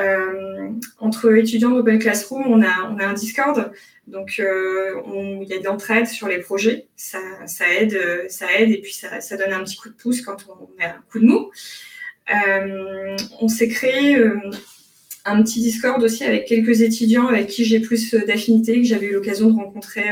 [0.01, 3.73] Euh, entre étudiants d'Open Classroom, on a, on a un Discord,
[4.07, 5.03] donc euh,
[5.43, 6.87] il y a de l'entraide sur les projets.
[6.97, 10.23] Ça, ça, aide, ça aide et puis ça, ça, donne un petit coup de pouce
[10.23, 11.51] quand on a un coup de mou.
[12.35, 14.39] Euh, on s'est créé euh,
[15.27, 19.13] un petit Discord aussi avec quelques étudiants avec qui j'ai plus d'affinité, que j'avais eu
[19.13, 20.05] l'occasion de rencontrer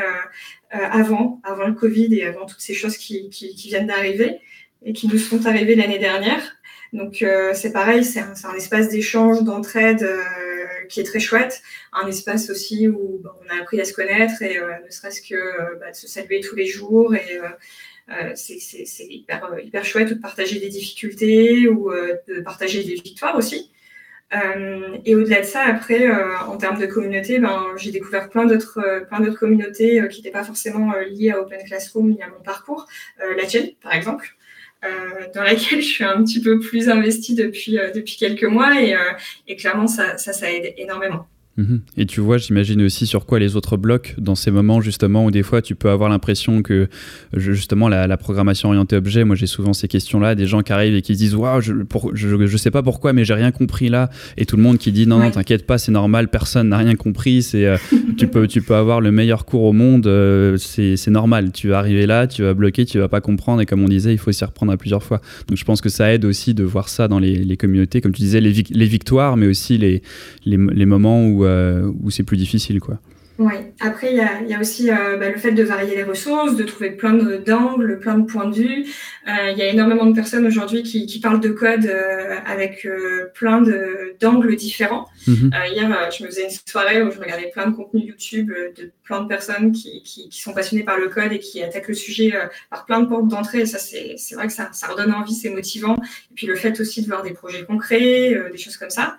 [0.71, 4.39] avant, avant le Covid et avant toutes ces choses qui, qui, qui viennent d'arriver
[4.85, 6.60] et qui nous sont arrivés l'année dernière.
[6.93, 10.25] Donc euh, c'est pareil, c'est un, espace d'échange, d'entraide euh,
[10.89, 11.63] qui est très chouette,
[11.93, 15.23] un espace aussi où bon, on a appris à se connaître et euh, ne serait-ce
[15.23, 17.41] que bah, de se saluer tous les jours et
[18.35, 23.71] c'est hyper, hyper chouette de partager des difficultés ou de partager des victoires aussi.
[25.05, 29.21] et au-delà de ça, après, en termes de communauté, ben, j'ai découvert plein d'autres plein
[29.21, 32.89] d'autres communautés qui n'étaient pas forcément liées à Open Classroom ni à mon parcours.
[33.21, 34.37] la tienne, par exemple.
[34.83, 38.81] Euh, dans laquelle je suis un petit peu plus investie depuis, euh, depuis quelques mois
[38.81, 39.13] et, euh,
[39.47, 41.27] et clairement ça, ça, ça aide énormément.
[41.57, 41.81] Mhm.
[41.97, 45.31] Et tu vois, j'imagine aussi sur quoi les autres bloquent dans ces moments justement où
[45.31, 46.89] des fois tu peux avoir l'impression que
[47.35, 50.95] justement la, la, programmation orientée objet, moi j'ai souvent ces questions-là, des gens qui arrivent
[50.95, 51.73] et qui disent waouh, je,
[52.15, 54.93] je, je, sais pas pourquoi, mais j'ai rien compris là, et tout le monde qui
[54.93, 57.77] dit non non t'inquiète pas, c'est normal, personne n'a rien compris, c'est euh,
[58.17, 61.79] tu peux tu peux avoir le meilleur cours au monde, euh, c'est normal, tu vas
[61.79, 64.31] arriver là, tu vas bloquer, tu vas pas comprendre, et comme on disait, il faut
[64.31, 65.21] s'y reprendre à plusieurs fois.
[65.49, 68.13] Donc je pense que ça aide aussi de voir ça dans les, les communautés, comme
[68.13, 70.03] tu disais, les, les victoires, mais aussi les,
[70.45, 73.01] les, les moments où euh, où c'est plus difficile, quoi.
[73.41, 76.03] Oui, après, il y a, y a, aussi euh, bah, le fait de varier les
[76.03, 78.85] ressources, de trouver plein d'angles, plein de points de vue.
[79.27, 82.87] Euh, il y a énormément de personnes aujourd'hui qui, qui, parlent de code euh, avec
[83.33, 83.63] plein
[84.21, 85.07] d'angles différents.
[85.27, 85.53] Mhm.
[85.73, 89.23] hier, je me faisais une soirée où je regardais plein de contenus YouTube de plein
[89.23, 92.35] de personnes qui, qui, qui, sont passionnées par le code et qui attaquent le sujet
[92.69, 93.65] par plein de portes d'entrée.
[93.65, 95.97] Ça, c'est vrai que ça, ça redonne envie, c'est motivant.
[96.31, 99.17] Et puis le fait aussi de voir des projets concrets, des choses comme ça.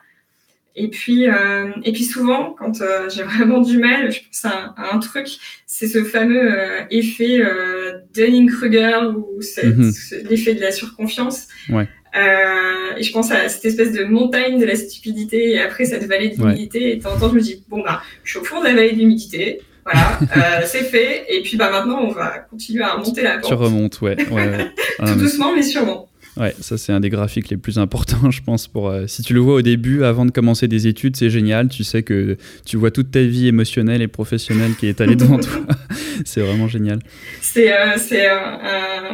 [0.76, 4.74] Et puis, euh, et puis souvent, quand euh, j'ai vraiment du mal, je pense à,
[4.94, 5.28] un, truc,
[5.66, 9.92] c'est ce fameux euh, effet euh, Dunning-Kruger ou mhm.
[10.30, 11.48] l'effet de la surconfiance.
[11.70, 11.88] Ouais.
[12.14, 16.06] Euh, et je pense à cette espèce de montagne de la stupidité et après cette
[16.06, 16.80] vallée de l'humidité.
[16.80, 16.92] Ouais.
[16.92, 18.66] Et de temps en temps, je me dis, bon, bah, je suis au fond de
[18.66, 19.62] la vallée de l'humidité.
[19.86, 20.20] Voilà,
[20.66, 21.26] c'est fait.
[21.30, 23.50] Et puis, bah, maintenant, on va continuer à remonter la pente.
[23.50, 24.16] Tu remontes, ouais.
[24.30, 26.11] ouais, Tout doucement, mais sûrement.
[26.38, 28.68] Ouais, ça c'est un des graphiques les plus importants, je pense.
[28.68, 31.68] Pour euh, si tu le vois au début, avant de commencer des études, c'est génial.
[31.68, 35.38] Tu sais que tu vois toute ta vie émotionnelle et professionnelle qui est allée devant
[35.40, 35.62] toi.
[36.26, 37.00] c'est vraiment génial.
[37.42, 38.28] C'est euh, c'est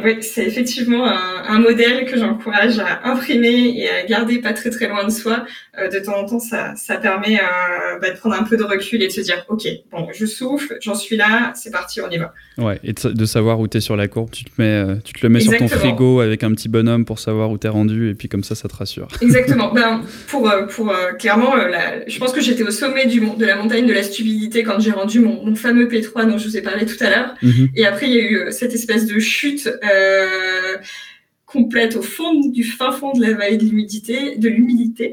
[0.04, 4.70] oui, c'est effectivement un, un, modèle que j'encourage à imprimer et à garder pas très
[4.70, 5.44] très loin de soi.
[5.78, 8.62] Euh, de temps en temps, ça ça permet euh, bah, de prendre un peu de
[8.62, 12.10] recul et de se dire, ok, bon, je souffle, j'en suis là, c'est parti, on
[12.10, 12.32] y va.
[12.58, 14.30] Ouais, et de, de savoir où tu es sur la courbe.
[14.30, 15.68] Tu te mets, euh, tu te le mets Exactement.
[15.68, 18.44] sur ton frigo avec un petit bonhomme pour savoir où t'es rendu et puis comme
[18.44, 19.08] ça, ça te rassure.
[19.22, 19.72] Exactement.
[19.72, 23.20] ben, pour, euh, pour euh, clairement, euh, la, je pense que j'étais au sommet du,
[23.20, 26.46] de la montagne de la stupidité quand j'ai rendu mon, mon, fameux P3 dont je
[26.46, 27.34] vous ai parlé tout à l'heure.
[27.40, 27.68] Mm -hmm.
[27.76, 29.64] Et après, il y a eu cette espèce de chute
[31.46, 35.06] complète au fond du fin fond de la vallée de l'humidité, de l'humidité.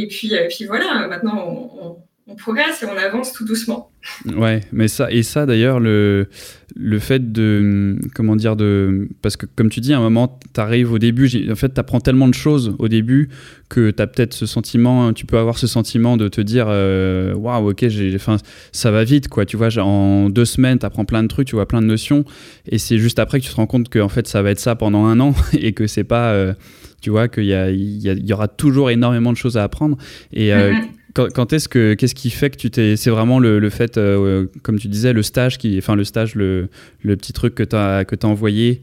[0.00, 1.90] Et puis, puis voilà, maintenant, on, on
[2.28, 3.90] on progresse et on avance tout doucement.
[4.36, 6.28] Ouais, mais ça et ça d'ailleurs le
[6.74, 10.60] le fait de comment dire de parce que comme tu dis à un moment tu
[10.60, 13.28] arrives au début en fait tu apprends tellement de choses au début
[13.68, 17.34] que tu as peut-être ce sentiment tu peux avoir ce sentiment de te dire euh,
[17.34, 18.36] waouh ok j'ai enfin
[18.72, 21.56] ça va vite quoi tu vois en deux semaines tu apprends plein de trucs tu
[21.56, 22.24] vois plein de notions
[22.66, 24.60] et c'est juste après que tu te rends compte que en fait ça va être
[24.60, 26.54] ça pendant un an et que c'est pas euh,
[27.00, 29.96] tu vois qu'il y, y, aura toujours énormément de choses à apprendre
[30.32, 30.86] et mm-hmm.
[31.14, 34.78] Quand, est-ce que qu'est-ce qui fait que tu t'es c'est vraiment le, fait euh, comme
[34.78, 36.68] tu disais le stage qui enfin le stage le,
[37.02, 38.80] le petit truc que tu as que as envoyé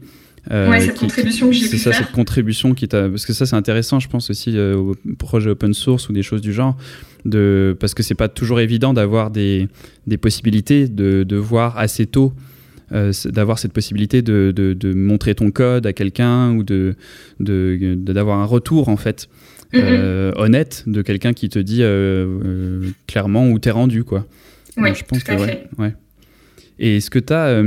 [0.50, 3.08] euh, ouais, cette contribution que j'ai C'est ça, cette contribution qui t'a.
[3.08, 6.22] Parce que ça, c'est intéressant, je pense aussi euh, au projet open source ou des
[6.22, 6.76] choses du genre,
[7.26, 7.76] de...
[7.78, 9.68] parce que c'est pas toujours évident d'avoir des,
[10.06, 12.32] des possibilités, de, de voir assez tôt
[13.26, 16.96] d'avoir cette possibilité de, de, de, montrer ton code à quelqu'un ou de
[17.38, 19.28] d'avoir un retour en fait.
[19.74, 24.26] Euh, honnête de quelqu'un qui te dit euh, euh, clairement où t'es rendu, quoi.
[24.76, 25.94] Oui, je pense que ouais,
[26.78, 27.62] Et est-ce que tu as,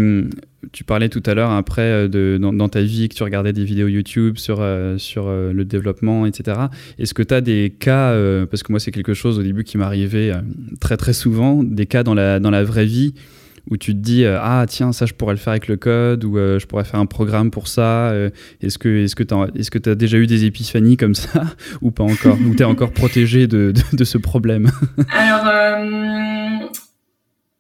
[0.72, 3.88] tu parlais tout à l'heure après de, dans, ta vie que tu regardais des vidéos
[3.88, 4.66] YouTube sur,
[4.98, 6.58] sur le développement, etc.
[6.98, 8.14] Est-ce que tu as des cas,
[8.46, 10.32] parce que moi c'est quelque chose au début qui m'arrivait
[10.80, 13.14] très très souvent, des cas dans la, dans la vraie vie
[13.70, 16.26] où tu te dis euh, ah tiens ça je pourrais le faire avec le code
[16.26, 18.30] ou euh, je pourrais faire un programme pour ça euh,
[18.62, 21.44] est-ce que est-ce que tu est-ce que as déjà eu des épiphanies comme ça
[21.82, 24.70] ou pas encore ou tu es encore protégé de, de, ce problème
[25.12, 25.46] alors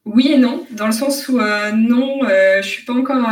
[0.06, 1.40] oui et non dans le sens où
[1.74, 3.26] non je suis pas encore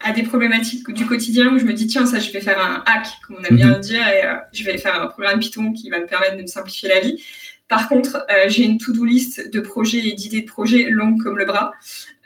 [0.00, 2.82] à, des problématiques du quotidien où je me dis tiens ça je vais faire un
[2.84, 3.74] hack comme on aime bien mhm.
[3.74, 6.46] le dire et je vais faire un programme Python qui va me permettre de me
[6.46, 7.22] simplifier la vie
[7.70, 11.46] par contre, j'ai une to-do list de projets et d'idées de projets longues comme le
[11.46, 11.72] bras.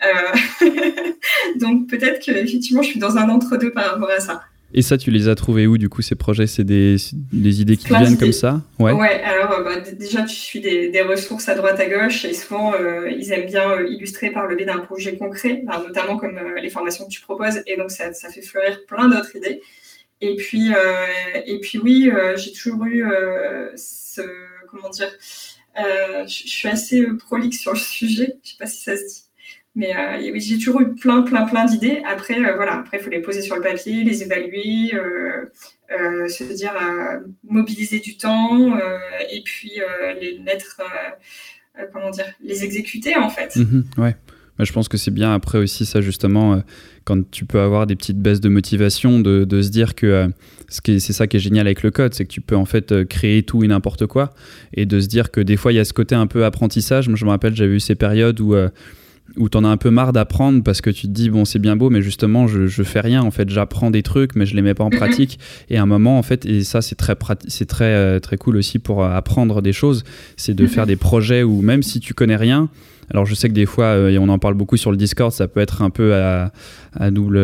[0.05, 0.66] Euh,
[1.61, 4.42] donc peut-être qu'effectivement, je suis dans un entre-deux par rapport à ça.
[4.76, 6.49] Et ça, tu les as trouvés où, du coup, ces projets?
[6.49, 6.97] C'est des,
[7.32, 8.61] idées qui viennent comme ça?
[8.80, 12.34] Ouais, ouais alors euh, bah, déjà, tu suis des, ressources à droite, à gauche, et
[12.34, 16.40] souvent, euh, ils aiment bien illustrer par le biais d'un projet concret, bah, notamment comme
[16.61, 19.61] les formations que tu proposes, et donc ça, ça fait fleurir plein d'autres idées.
[20.20, 20.72] Et puis,
[21.47, 23.05] et puis oui, j'ai toujours eu
[23.76, 24.22] ce,
[24.74, 25.12] comment dire,
[25.76, 29.24] je suis assez prolixe sur le sujet, je sais pas si ça se dit.
[29.76, 32.00] Mais euh, j'ai toujours eu plein, plein, plein d'idées.
[32.06, 36.44] Après, euh, voilà, après, il faut les poser sur le papier, les évaluer, euh, se
[36.44, 36.74] dire
[37.42, 38.78] mobiliser du temps
[39.30, 39.80] et puis
[40.20, 40.80] les mettre,
[41.92, 43.56] comment dire, les exécuter en fait.
[43.56, 44.16] Mhm, ouais.
[44.61, 46.62] Je pense que c'est bien après aussi ça justement
[47.05, 50.28] quand tu peux avoir des petites baisses de motivation de, de se dire que
[50.68, 53.42] c'est ça qui est génial avec le code, c'est que tu peux en fait créer
[53.42, 54.32] tout et n'importe quoi
[54.72, 57.09] et de se dire que des fois il y a ce côté un peu apprentissage.
[57.09, 58.55] Moi je me rappelle j'avais eu ces périodes où
[59.36, 61.76] où t'en as un peu marre d'apprendre parce que tu te dis bon c'est bien
[61.76, 63.22] beau mais justement je, je fais rien.
[63.22, 65.38] En fait j'apprends des trucs mais je les mets pas en pratique.
[65.70, 67.16] Et à un moment en fait et ça c'est très
[67.48, 70.05] c'est très euh, très cool aussi pour euh, apprendre des choses.
[70.36, 72.68] C'est de faire des projets où même si tu connais rien
[73.11, 75.32] alors je sais que des fois, euh, et on en parle beaucoup sur le Discord,
[75.32, 76.50] ça peut être un peu à,
[77.11, 77.38] double,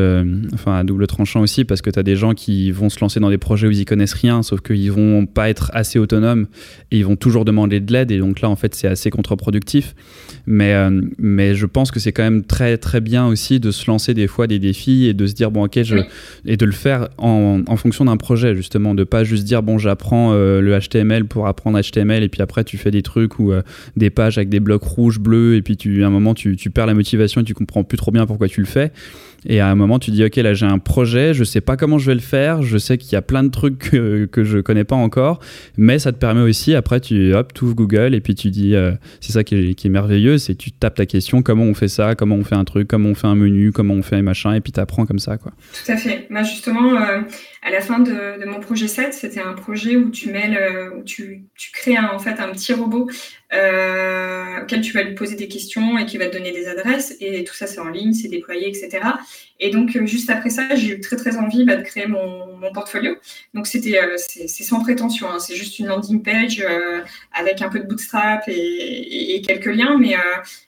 [0.55, 3.21] enfin à double tranchant aussi, parce que tu as des gens qui vont se lancer
[3.21, 6.47] dans des projets où ils y connaissent rien, sauf qu'ils vont pas être assez autonomes
[6.91, 8.11] et ils vont toujours demander de l'aide.
[8.11, 9.95] Et donc là, en fait, c'est assez contre-productif.
[10.47, 13.89] Mais, euh, mais je pense que c'est quand même très très bien aussi de se
[13.91, 15.97] lancer des fois des défis et de se dire bon ok je
[16.47, 19.79] et de le faire en, en fonction d'un projet justement, de pas juste dire bon
[19.79, 23.53] j'apprends euh, le HTML pour apprendre HTML et puis après tu fais des trucs ou
[23.97, 26.71] des pages avec des blocs rouges, bleus et puis tu, à un moment tu, tu,
[26.71, 28.93] perds la motivation et tu comprends plus trop bien pourquoi tu le fais.
[29.47, 31.99] Et à un moment tu dis ok là j'ai un projet, je sais pas comment
[31.99, 34.59] je vais le faire, je sais qu'il y a plein de trucs que, que je
[34.59, 35.41] connais pas encore,
[35.79, 38.93] mais ça te permet aussi après tu hop ouvres Google et puis tu dis euh,
[39.21, 42.35] c'est ça qui est, merveilleux, c'est tu tapes ta question comment on fait ça, comment
[42.35, 44.61] on fait un truc, comment on fait un menu, comment on fait un machin et
[44.61, 45.53] puis tu apprends comme ça quoi.
[45.73, 46.27] Tout à fait.
[46.29, 47.21] Moi justement euh,
[47.63, 50.59] à la fin de, mon projet 7, c'était un projet où tu mets
[50.97, 53.09] où tu, tu crées en fait un petit robot
[53.53, 57.17] euh, auquel tu vas lui poser des questions et qui va te donner des adresses.
[57.21, 59.01] Et tout ça, c'est en ligne, c'est déployé, etc.
[59.59, 62.57] Et donc, euh, juste après ça, j'ai eu très, très envie bah, de créer mon,
[62.57, 63.17] mon, portfolio.
[63.53, 65.29] Donc, c'était euh, c'est sans prétention.
[65.31, 65.39] Hein.
[65.39, 69.99] C'est juste une landing page euh, avec un peu de bootstrap et, et, quelques liens.
[69.99, 70.15] Mais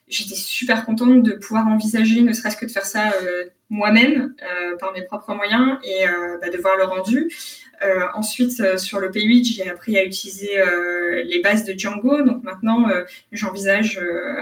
[0.08, 3.12] j'étais super contente de pouvoir envisager, ne serait-ce que de faire ça
[3.70, 4.34] moi-même,
[4.78, 6.04] par mes propres moyens et
[6.40, 7.30] bah, de voir le rendu.
[7.84, 12.22] Euh, ensuite, euh, sur le P8, j'ai appris à utiliser euh, les bases de Django.
[12.22, 12.88] Donc maintenant,
[13.32, 14.00] j'envisage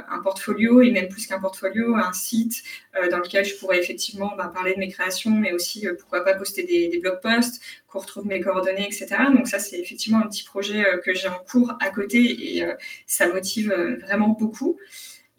[0.09, 2.63] un portfolio et même plus qu'un portfolio, un site
[3.11, 6.65] dans lequel je pourrais effectivement bah, parler de mes créations, mais aussi pourquoi pas poster
[6.65, 9.07] des, des blog posts, qu'on retrouve mes coordonnées, etc.
[9.35, 12.65] Donc ça, c'est effectivement un petit projet que j'ai en cours à côté et
[13.07, 13.73] ça motive
[14.03, 14.79] vraiment beaucoup.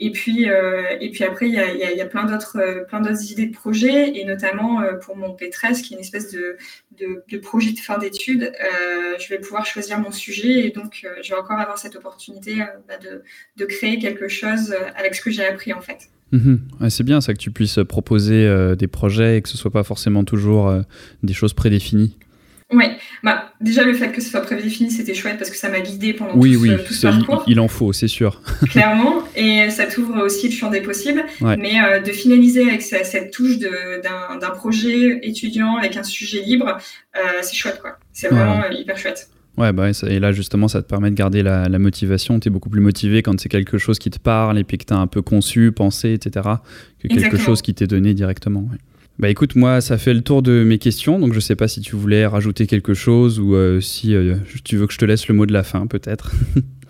[0.04, 4.18] Et puis, euh, et puis après, il y a, euh, plein d'autres idées de projets,
[4.18, 6.58] et notamment euh, pour mon P13, qui est une espèce de,
[7.00, 8.52] de, projet de fin d'études,
[9.20, 12.98] je vais pouvoir choisir mon sujet, et donc je vais encore avoir cette opportunité bah,
[12.98, 13.22] de,
[13.58, 16.10] de, créer quelque chose avec ce que j'ai appris en fait.
[16.32, 16.62] Mhm.
[16.90, 20.24] c'est bien ça que tu puisses proposer des projets et que ce soit pas forcément
[20.24, 20.74] toujours
[21.22, 22.18] des choses prédéfinies.
[22.72, 22.86] Oui,
[23.24, 26.14] bah, déjà le fait que ce soit prédéfini, c'était chouette parce que ça m'a guidé
[26.14, 27.44] pendant oui, tout, oui, ce, tout ce parcours.
[27.48, 28.42] Il, il en faut, c'est sûr.
[28.70, 31.26] Clairement, et ça t'ouvre aussi le champ des possibles.
[31.42, 36.78] Mais euh, de finaliser avec cette touche d'un projet étudiant avec un sujet libre,
[37.42, 37.98] c'est chouette quoi.
[38.14, 39.30] C'est vraiment hyper chouette.
[39.58, 42.40] Ouais, bah et là justement, ça te permet de garder la, motivation.
[42.40, 44.86] Tu es beaucoup plus motivé quand c'est quelque chose qui te parle et puis que
[44.86, 46.48] tu as un peu conçu, pensé, etc.,
[47.00, 48.68] que quelque chose qui t'est donné directement.
[49.20, 51.82] Bah écoute, moi, ça fait le tour de mes questions, donc je sais pas si
[51.82, 55.28] tu voulais rajouter quelque chose ou euh, si euh, tu veux que je te laisse
[55.28, 56.32] le mot de la fin, peut-être.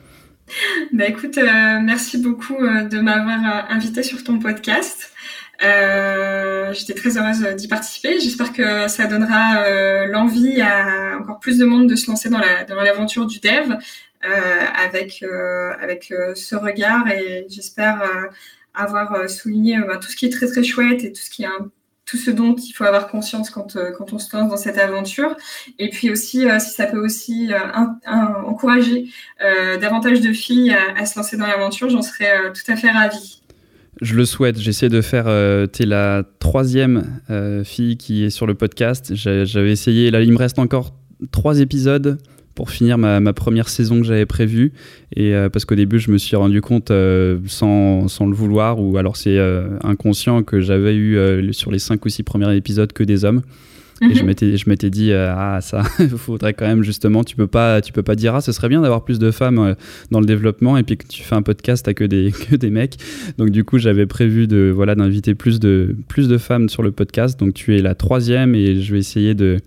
[0.94, 5.12] bah écoute, euh, merci beaucoup de m'avoir invité sur ton podcast.
[5.62, 8.20] J'étais très heureuse d'y participer.
[8.20, 12.64] J'espère que ça donnera l'envie à encore plus de monde de se lancer dans la
[12.64, 13.76] dans l'aventure du dev
[14.24, 15.24] avec
[15.82, 18.02] avec ce regard et j'espère
[18.74, 21.48] avoir souligné bah, tout ce qui est très très chouette et tout ce qui est
[22.12, 25.34] tout ce dont il faut avoir conscience quand, quand on se lance dans cette aventure.
[25.80, 27.50] Et puis aussi, si ça peut aussi
[28.06, 29.08] encourager
[29.80, 33.42] davantage de filles à, se lancer dans l'aventure, j'en serais tout à fait ravie.
[34.02, 34.60] Je le souhaite.
[34.60, 35.26] J'essaie de faire.
[35.28, 39.14] Euh, tu es la troisième euh, fille qui est sur le podcast.
[39.14, 40.10] J'avais essayé.
[40.10, 40.96] Là, il me reste encore
[41.32, 42.18] trois épisodes
[42.56, 44.74] pour finir ma, première saison que j'avais prévue.
[45.16, 46.92] Et euh, parce qu'au début, je me suis rendu compte
[47.48, 49.40] sans, sans, le vouloir, ou alors c'est
[49.84, 53.42] inconscient, que j'avais eu sur les cinq ou six premiers épisodes que des hommes.
[54.02, 54.28] Et je mhm.
[54.28, 57.82] m'étais, je m'étais dit, euh, ah, ça, il faudrait quand même, justement, tu peux pas,
[57.82, 59.74] tu peux pas dire, ah, ce serait bien d'avoir plus de femmes euh,
[60.10, 62.72] dans le développement, et puis que tu fais un podcast, t'as que des, que des
[62.72, 62.98] mecs.
[63.38, 66.92] Donc, du coup, j'avais prévu de, voilà, d'inviter plus de, plus de femmes sur le
[66.92, 67.40] podcast.
[67.40, 69.60] Donc, tu es la troisième, et je vais essayer de,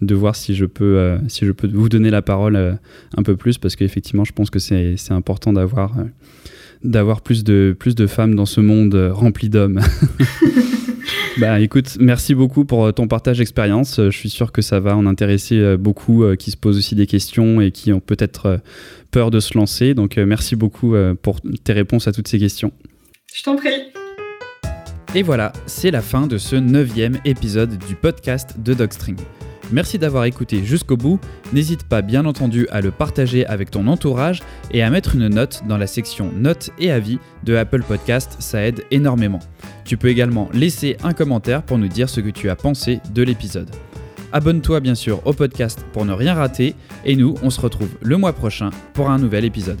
[0.00, 2.78] de voir si je peux, euh, si je peux vous donner la parole
[3.16, 5.94] un peu plus, parce qu'effectivement, je pense que c'est, c'est important d'avoir,
[6.84, 9.80] d'avoir plus de, plus de femmes dans ce monde rempli d'hommes.
[11.38, 14.00] Bah écoute, merci beaucoup pour euh, ton partage d'expérience.
[14.00, 16.96] Euh, je suis sûr que ça va en intéresser euh, beaucoup qui se posent aussi
[16.96, 18.60] des questions et qui ont peut-être
[19.12, 19.94] peur de se lancer.
[19.94, 22.72] Donc merci beaucoup pour tes réponses à toutes ces questions.
[23.32, 23.68] Je t'en prie.
[25.14, 29.16] Et voilà, c'est la fin de ce neuvième épisode du podcast de Dogstring.
[29.70, 31.20] Merci d'avoir écouté jusqu'au bout.
[31.52, 35.62] N'hésite pas bien entendu à le partager avec ton entourage et à mettre une note
[35.68, 39.40] dans la section notes et avis de Apple Podcast, ça aide énormément.
[39.84, 43.22] Tu peux également laisser un commentaire pour nous dire ce que tu as pensé de
[43.22, 43.70] l'épisode.
[44.32, 48.16] Abonne-toi bien sûr au podcast pour ne rien rater et nous on se retrouve le
[48.16, 49.80] mois prochain pour un nouvel épisode.